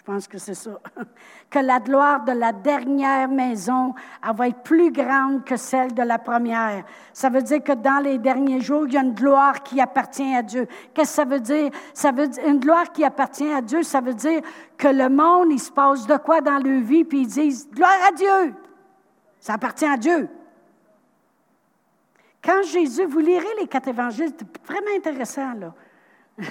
[0.06, 0.80] pense que c'est ça,
[1.50, 6.20] que la gloire de la dernière maison va être plus grande que celle de la
[6.20, 6.86] première.
[7.12, 10.36] Ça veut dire que dans les derniers jours, il y a une gloire qui appartient
[10.36, 10.68] à Dieu.
[10.94, 11.72] Qu'est-ce que ça veut dire?
[11.94, 14.42] Ça veut dire une gloire qui appartient à Dieu, ça veut dire
[14.78, 17.98] que le monde, il se passe de quoi dans leur vie, puis ils disent, gloire
[18.08, 18.54] à Dieu.
[19.40, 20.30] Ça appartient à Dieu.
[22.44, 25.74] Quand Jésus, vous lirez les quatre évangiles, c'est vraiment intéressant, là.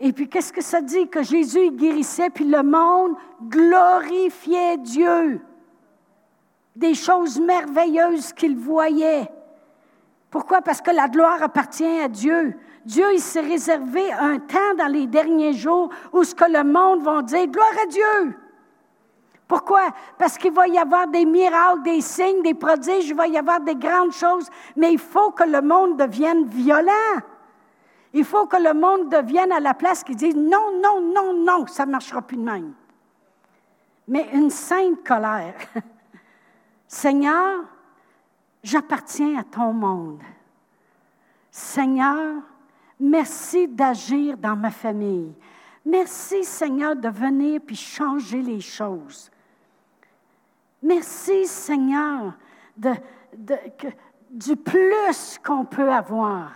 [0.00, 1.08] Et puis, qu'est-ce que ça dit?
[1.08, 5.40] Que Jésus guérissait, puis le monde glorifiait Dieu.
[6.74, 9.30] Des choses merveilleuses qu'il voyait.
[10.30, 10.60] Pourquoi?
[10.62, 12.56] Parce que la gloire appartient à Dieu.
[12.84, 17.02] Dieu, il s'est réservé un temps dans les derniers jours où ce que le monde
[17.02, 18.36] va dire, gloire à Dieu.
[19.46, 19.90] Pourquoi?
[20.18, 23.60] Parce qu'il va y avoir des miracles, des signes, des prodiges, il va y avoir
[23.60, 27.20] des grandes choses, mais il faut que le monde devienne violent.
[28.14, 31.66] Il faut que le monde devienne à la place qui dit non, non, non, non,
[31.66, 32.72] ça ne marchera plus de même.
[34.06, 35.56] Mais une sainte colère.
[36.86, 37.64] Seigneur,
[38.62, 40.22] j'appartiens à ton monde.
[41.50, 42.36] Seigneur,
[43.00, 45.34] merci d'agir dans ma famille.
[45.84, 49.28] Merci, Seigneur, de venir puis changer les choses.
[50.80, 52.34] Merci, Seigneur,
[54.30, 56.52] du plus qu'on peut avoir.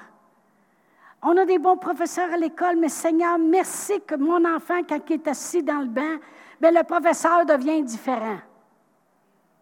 [1.23, 5.15] On a des bons professeurs à l'école, mais Seigneur, merci que mon enfant, quand il
[5.15, 6.17] est assis dans le banc,
[6.61, 8.39] bien, le professeur devient différent.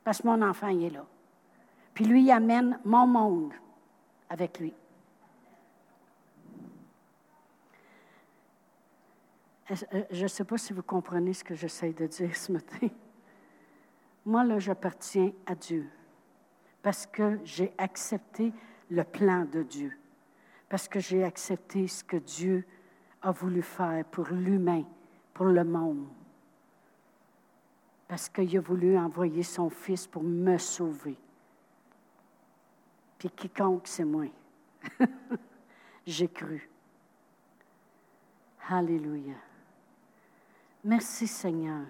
[0.05, 1.05] Parce que mon enfant, il est là.
[1.95, 3.55] Puis lui, amène mon monde
[4.29, 4.75] avec lui.
[9.71, 12.89] Euh, je ne sais pas si vous comprenez ce que j'essaie de dire ce matin.
[14.25, 15.89] Moi, là, j'appartiens à Dieu
[16.83, 18.53] parce que j'ai accepté
[18.91, 19.97] le plan de Dieu,
[20.69, 22.67] parce que j'ai accepté ce que Dieu
[23.23, 24.85] a voulu faire pour l'humain,
[25.33, 26.07] pour le monde,
[28.09, 31.17] parce qu'il a voulu envoyer son Fils pour me sauver.
[33.19, 34.27] Puis quiconque, c'est moi.
[36.07, 36.69] j'ai cru.
[38.69, 39.35] Alléluia.
[40.85, 41.85] Merci Seigneur.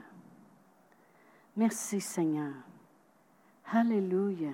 [1.57, 2.53] Merci Seigneur.
[3.73, 4.53] Alléluia.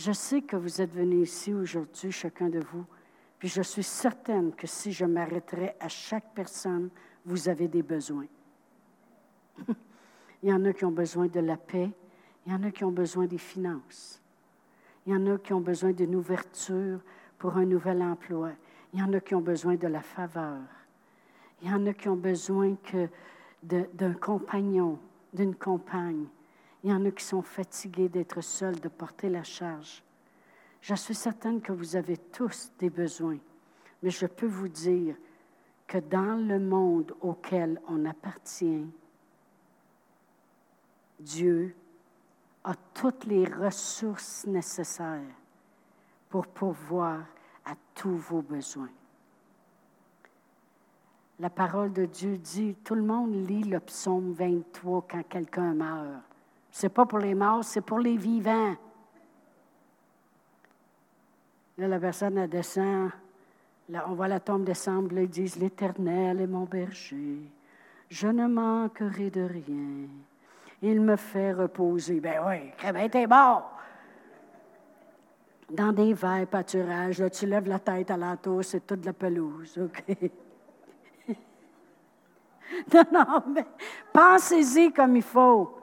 [0.00, 2.86] Je sais que vous êtes venus ici aujourd'hui, chacun de vous,
[3.38, 6.88] puis je suis certaine que si je m'arrêterais à chaque personne,
[7.26, 8.24] vous avez des besoins.
[10.42, 11.90] il y en a qui ont besoin de la paix,
[12.46, 14.22] il y en a qui ont besoin des finances,
[15.04, 17.00] il y en a qui ont besoin d'une ouverture
[17.36, 18.52] pour un nouvel emploi,
[18.94, 20.62] il y en a qui ont besoin de la faveur.
[21.60, 23.06] Il y en a qui ont besoin que
[23.62, 24.98] d'un compagnon,
[25.34, 26.24] d'une compagne.
[26.82, 30.02] Il y en a qui sont fatigués d'être seuls, de porter la charge.
[30.80, 33.38] Je suis certaine que vous avez tous des besoins,
[34.02, 35.14] mais je peux vous dire
[35.86, 38.86] que dans le monde auquel on appartient,
[41.18, 41.74] Dieu
[42.64, 45.20] a toutes les ressources nécessaires
[46.30, 47.24] pour pourvoir
[47.66, 48.90] à tous vos besoins.
[51.40, 56.29] La parole de Dieu dit, tout le monde lit le psaume 23 quand quelqu'un meurt.
[56.70, 58.74] C'est pas pour les morts, c'est pour les vivants.
[61.78, 63.10] Là, la personne descend,
[63.88, 67.40] là, on voit la tombe descendre, ils disent, l'Éternel est mon berger,
[68.08, 70.08] je ne manquerai de rien.
[70.82, 72.20] Il me fait reposer.
[72.20, 73.78] Ben oui, t'es mort.
[75.70, 80.30] Dans des verts pâturages, tu lèves la tête à l'entour, c'est toute la pelouse, OK?
[82.94, 83.66] Non, non, mais
[84.12, 85.79] pensez-y comme il faut.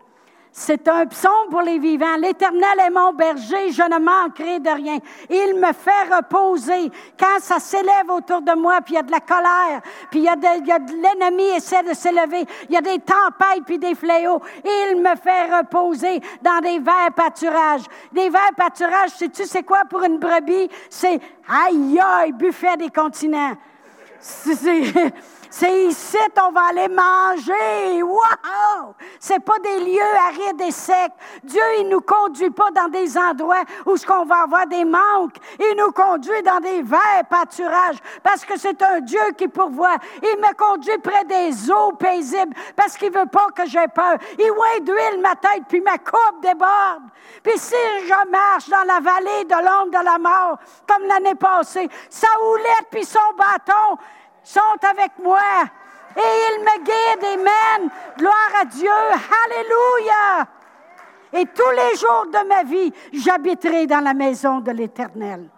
[0.59, 2.17] C'est un psaume pour les vivants.
[2.17, 4.97] L'Éternel est mon berger, je ne manquerai de rien.
[5.29, 6.91] Il me fait reposer.
[7.17, 10.23] Quand ça s'élève autour de moi, puis il y a de la colère, puis il
[10.23, 14.41] y a de, l'ennemi essaie de s'élever, il y a des tempêtes puis des fléaux,
[14.65, 17.85] il me fait reposer dans des verts pâturages.
[18.11, 20.69] Des verts pâturages, sais-tu c'est quoi pour une brebis?
[20.89, 23.53] C'est aïe aïe, buffet des continents.
[24.19, 25.13] C'est
[25.59, 28.03] c'est ici qu'on va aller manger.
[28.03, 28.93] Wow!
[29.19, 31.11] C'est pas des lieux arides et secs.
[31.43, 35.37] Dieu, il nous conduit pas dans des endroits où ce qu'on va avoir des manques.
[35.59, 39.97] Il nous conduit dans des verts pâturages parce que c'est un Dieu qui pourvoit.
[40.21, 44.17] Il me conduit près des eaux paisibles parce qu'il veut pas que j'aie peur.
[44.37, 47.01] Il oint d'huile ma tête puis ma coupe déborde.
[47.41, 51.89] Puis si je marche dans la vallée de l'ombre de la mort, comme l'année passée,
[52.11, 53.97] sa houlette puis son bâton,
[54.47, 55.41] sont avec moi.
[56.15, 57.89] Et ils me guident Amen.
[58.17, 58.89] Gloire à Dieu.
[59.45, 60.47] Alléluia.
[61.33, 65.49] Et tous les jours de ma vie, j'habiterai dans la maison de l'Éternel.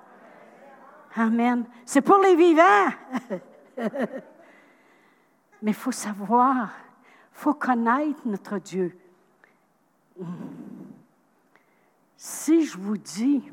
[1.16, 1.66] Amen.
[1.86, 2.90] C'est pour les vivants.
[5.62, 6.70] Mais il faut savoir,
[7.34, 8.98] il faut connaître notre Dieu.
[12.18, 13.50] Si je vous dis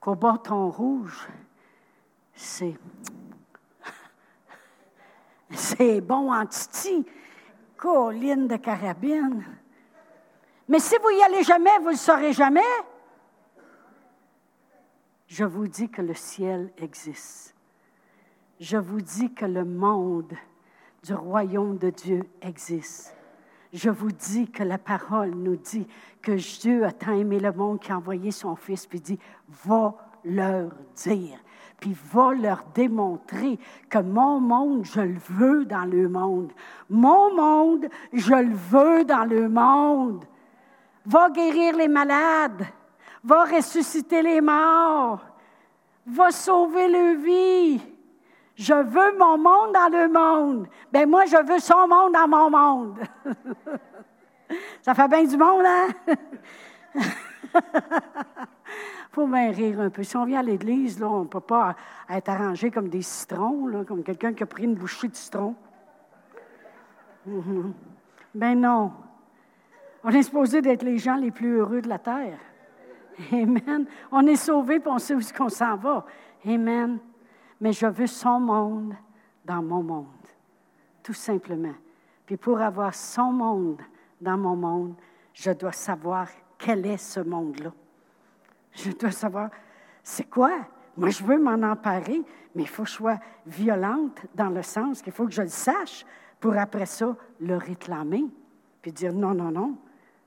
[0.00, 1.28] qu'au bâton rouge,
[2.34, 2.78] c'est
[5.50, 7.06] c'est bon en titi.
[7.76, 9.44] Colline de carabine.
[10.68, 12.60] Mais si vous y allez jamais, vous ne le saurez jamais.
[15.28, 17.54] Je vous dis que le ciel existe.
[18.60, 20.34] Je vous dis que le monde
[21.04, 23.14] du royaume de Dieu existe.
[23.72, 25.86] Je vous dis que la parole nous dit
[26.22, 29.18] que Dieu a tant aimé le monde qu'il a envoyé son Fils, puis dit,
[29.64, 29.94] va
[30.24, 31.38] leur dire.
[31.80, 33.58] Puis va leur démontrer
[33.88, 36.52] que mon monde, je le veux dans le monde.
[36.90, 40.24] Mon monde, je le veux dans le monde.
[41.06, 42.66] Va guérir les malades.
[43.22, 45.20] Va ressusciter les morts.
[46.06, 47.80] Va sauver le vie.
[48.56, 50.66] Je veux mon monde dans le monde.
[50.90, 52.98] Ben moi, je veux son monde dans mon monde.
[54.82, 55.88] Ça fait bien du monde, hein?
[59.10, 60.02] faut bien rire un peu.
[60.02, 61.76] Si on vient à l'église, on ne peut pas
[62.08, 65.54] être arrangé comme des citrons, comme quelqu'un qui a pris une bouchée de citron.
[67.26, 67.72] Mhm.
[68.34, 68.92] Ben non.
[70.04, 72.38] On est supposé d'être les gens les plus heureux de la terre.
[73.32, 73.86] Amen.
[74.12, 76.06] On est sauvés et on sait où est-ce qu'on s'en va.
[76.46, 76.98] Amen.
[77.60, 78.94] Mais je veux son monde
[79.44, 80.06] dans mon monde.
[81.02, 81.74] Tout simplement.
[82.26, 83.80] Puis pour avoir son monde
[84.20, 84.94] dans mon monde,
[85.32, 86.28] je dois savoir
[86.58, 87.72] quel est ce monde-là.
[88.78, 89.50] Je dois savoir,
[90.02, 90.66] c'est quoi?
[90.96, 92.22] Moi, je veux m'en emparer,
[92.54, 95.48] mais il faut que je sois violente dans le sens qu'il faut que je le
[95.48, 96.04] sache
[96.40, 98.24] pour après ça le réclamer,
[98.80, 99.76] puis dire non, non, non,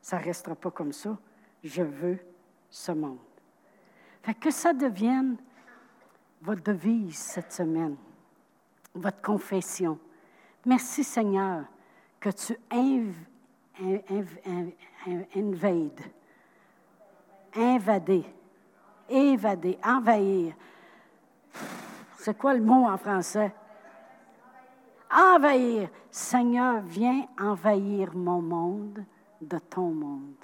[0.01, 1.17] ça ne restera pas comme ça.
[1.63, 2.19] Je veux
[2.69, 3.19] ce monde.
[4.23, 5.37] Fait que ça devienne
[6.41, 7.95] votre devise cette semaine,
[8.93, 9.97] votre confession.
[10.65, 11.63] Merci Seigneur
[12.19, 12.57] que tu
[15.35, 16.01] invades
[17.55, 18.25] invader,
[19.11, 20.53] évader, envahir.
[22.17, 23.53] C'est quoi le mot en français?
[25.11, 25.89] Envahir.
[26.09, 29.03] Seigneur, viens envahir mon monde
[29.41, 30.35] de ton monde.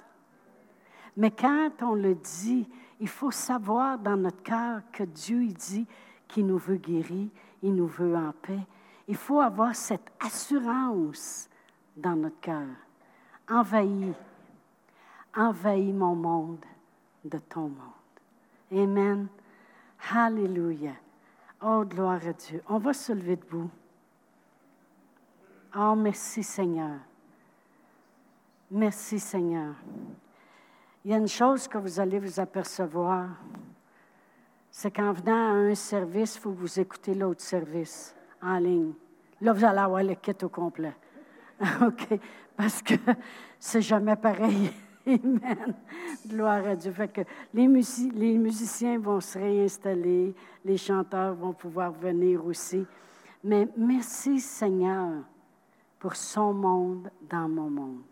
[1.16, 2.68] Mais quand on le dit,
[3.00, 5.86] il faut savoir dans notre cœur que Dieu il dit
[6.26, 7.28] qu'il nous veut guérir,
[7.62, 8.66] il nous veut en paix.
[9.06, 11.48] Il faut avoir cette assurance
[11.96, 12.68] dans notre cœur.
[13.48, 14.12] Envahis,
[15.36, 16.64] envahis mon monde
[17.24, 17.97] de ton monde.
[18.72, 19.28] Amen.
[20.14, 20.92] Alléluia.
[21.62, 22.62] Oh, gloire à Dieu.
[22.68, 23.70] On va se lever debout.
[25.76, 26.98] Oh, merci Seigneur.
[28.70, 29.74] Merci Seigneur.
[31.04, 33.28] Il y a une chose que vous allez vous apercevoir,
[34.70, 38.92] c'est qu'en venant à un service, il faut vous écoutez l'autre service en ligne.
[39.40, 40.94] Là, vous allez avoir le kit au complet.
[41.82, 42.20] OK?
[42.56, 42.94] Parce que
[43.58, 44.70] c'est jamais pareil.
[45.08, 45.74] Amen.
[46.26, 46.92] Gloire à Dieu.
[46.92, 47.22] Que
[47.54, 47.66] les,
[48.14, 50.34] les musiciens vont se réinstaller,
[50.64, 52.86] les chanteurs vont pouvoir venir aussi.
[53.42, 55.24] Mais merci Seigneur
[55.98, 58.02] pour son monde dans mon monde.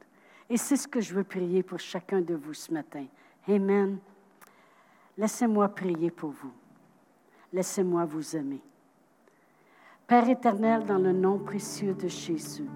[0.48, 3.04] Et c'est ce que je veux prier pour chacun de vous ce matin.
[3.48, 3.98] Amen.
[5.18, 6.52] Laissez-moi prier pour vous.
[7.52, 8.62] Laissez-moi vous aimer.
[10.06, 12.68] Père éternel, dans le nom précieux de Jésus,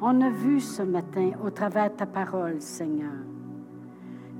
[0.00, 3.24] on a vu ce matin au travers de ta parole, Seigneur,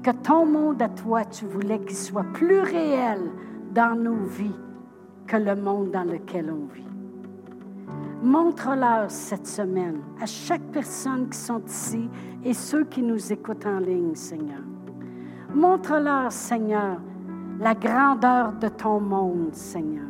[0.03, 3.31] que ton monde à toi, tu voulais qu'il soit plus réel
[3.73, 4.57] dans nos vies
[5.27, 6.87] que le monde dans lequel on vit.
[8.23, 12.09] Montre-leur cette semaine à chaque personne qui sont ici
[12.45, 14.63] et ceux qui nous écoutent en ligne, Seigneur.
[15.55, 16.99] Montre-leur, Seigneur,
[17.59, 20.05] la grandeur de ton monde, Seigneur.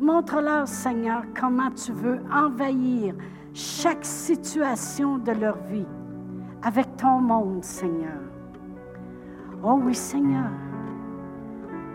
[0.00, 3.14] Montre-leur, Seigneur, comment tu veux envahir
[3.54, 5.86] chaque situation de leur vie
[6.62, 8.28] avec ton monde, Seigneur.
[9.62, 10.50] Oh oui, Seigneur.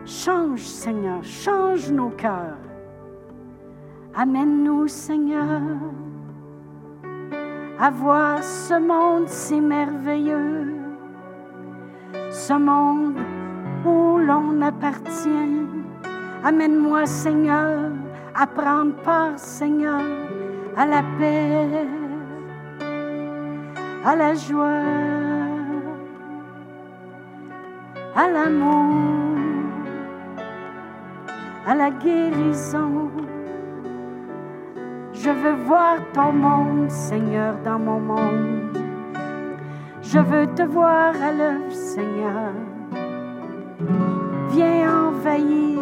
[0.06, 2.58] Change, Seigneur, change nos cœurs.
[4.14, 5.62] Amène-nous, Seigneur,
[7.80, 10.76] à voir ce monde si merveilleux,
[12.30, 13.16] ce monde
[13.86, 15.68] où l'on appartient.
[16.44, 17.92] Amène-moi, Seigneur,
[18.36, 20.02] à prendre part, Seigneur,
[20.76, 21.88] à la paix,
[24.04, 25.33] à la joie
[28.16, 29.38] à l'amour,
[31.68, 33.10] à la guérison.
[35.14, 38.78] Je veux voir ton monde, Seigneur, dans mon monde.
[40.02, 42.52] Je veux te voir à l'œuvre, Seigneur.
[44.50, 45.80] Viens envahir,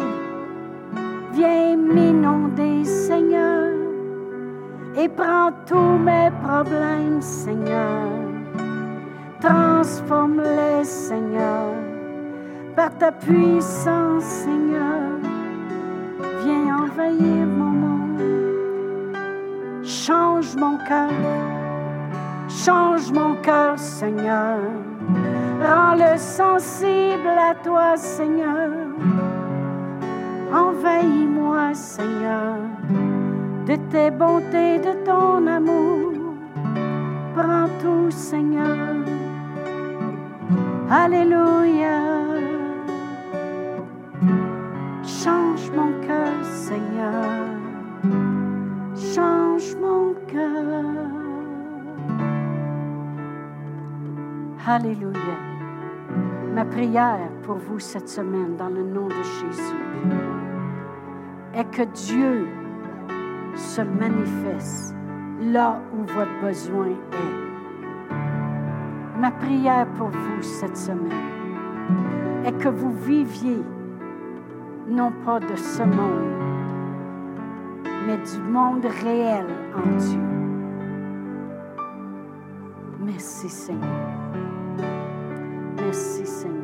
[1.32, 3.68] viens m'inonder, Seigneur,
[4.96, 8.08] et prends tous mes problèmes, Seigneur.
[9.40, 11.51] Transforme-les, Seigneur
[12.98, 15.18] ta puissance, Seigneur.
[16.44, 18.22] Viens envahir mon monde.
[19.84, 21.10] Change mon cœur.
[22.48, 24.58] Change mon cœur, Seigneur.
[25.60, 28.70] Rends-le sensible à toi, Seigneur.
[30.52, 32.56] Envahis-moi, Seigneur,
[33.66, 36.12] de tes bontés, de ton amour.
[37.34, 38.96] Prends tout, Seigneur.
[40.90, 42.21] Alléluia.
[45.62, 47.22] Change mon cœur, Seigneur.
[48.96, 50.96] Change mon cœur.
[54.66, 55.38] Alléluia.
[56.52, 59.84] Ma prière pour vous cette semaine, dans le nom de Jésus,
[61.54, 62.48] est que Dieu
[63.54, 64.96] se manifeste
[65.42, 67.36] là où votre besoin est.
[69.20, 71.12] Ma prière pour vous cette semaine
[72.44, 73.62] est que vous viviez
[74.92, 76.28] non pas de ce monde,
[78.06, 80.20] mais du monde réel en Dieu.
[83.00, 83.88] Merci Seigneur.
[85.78, 86.61] Merci Seigneur.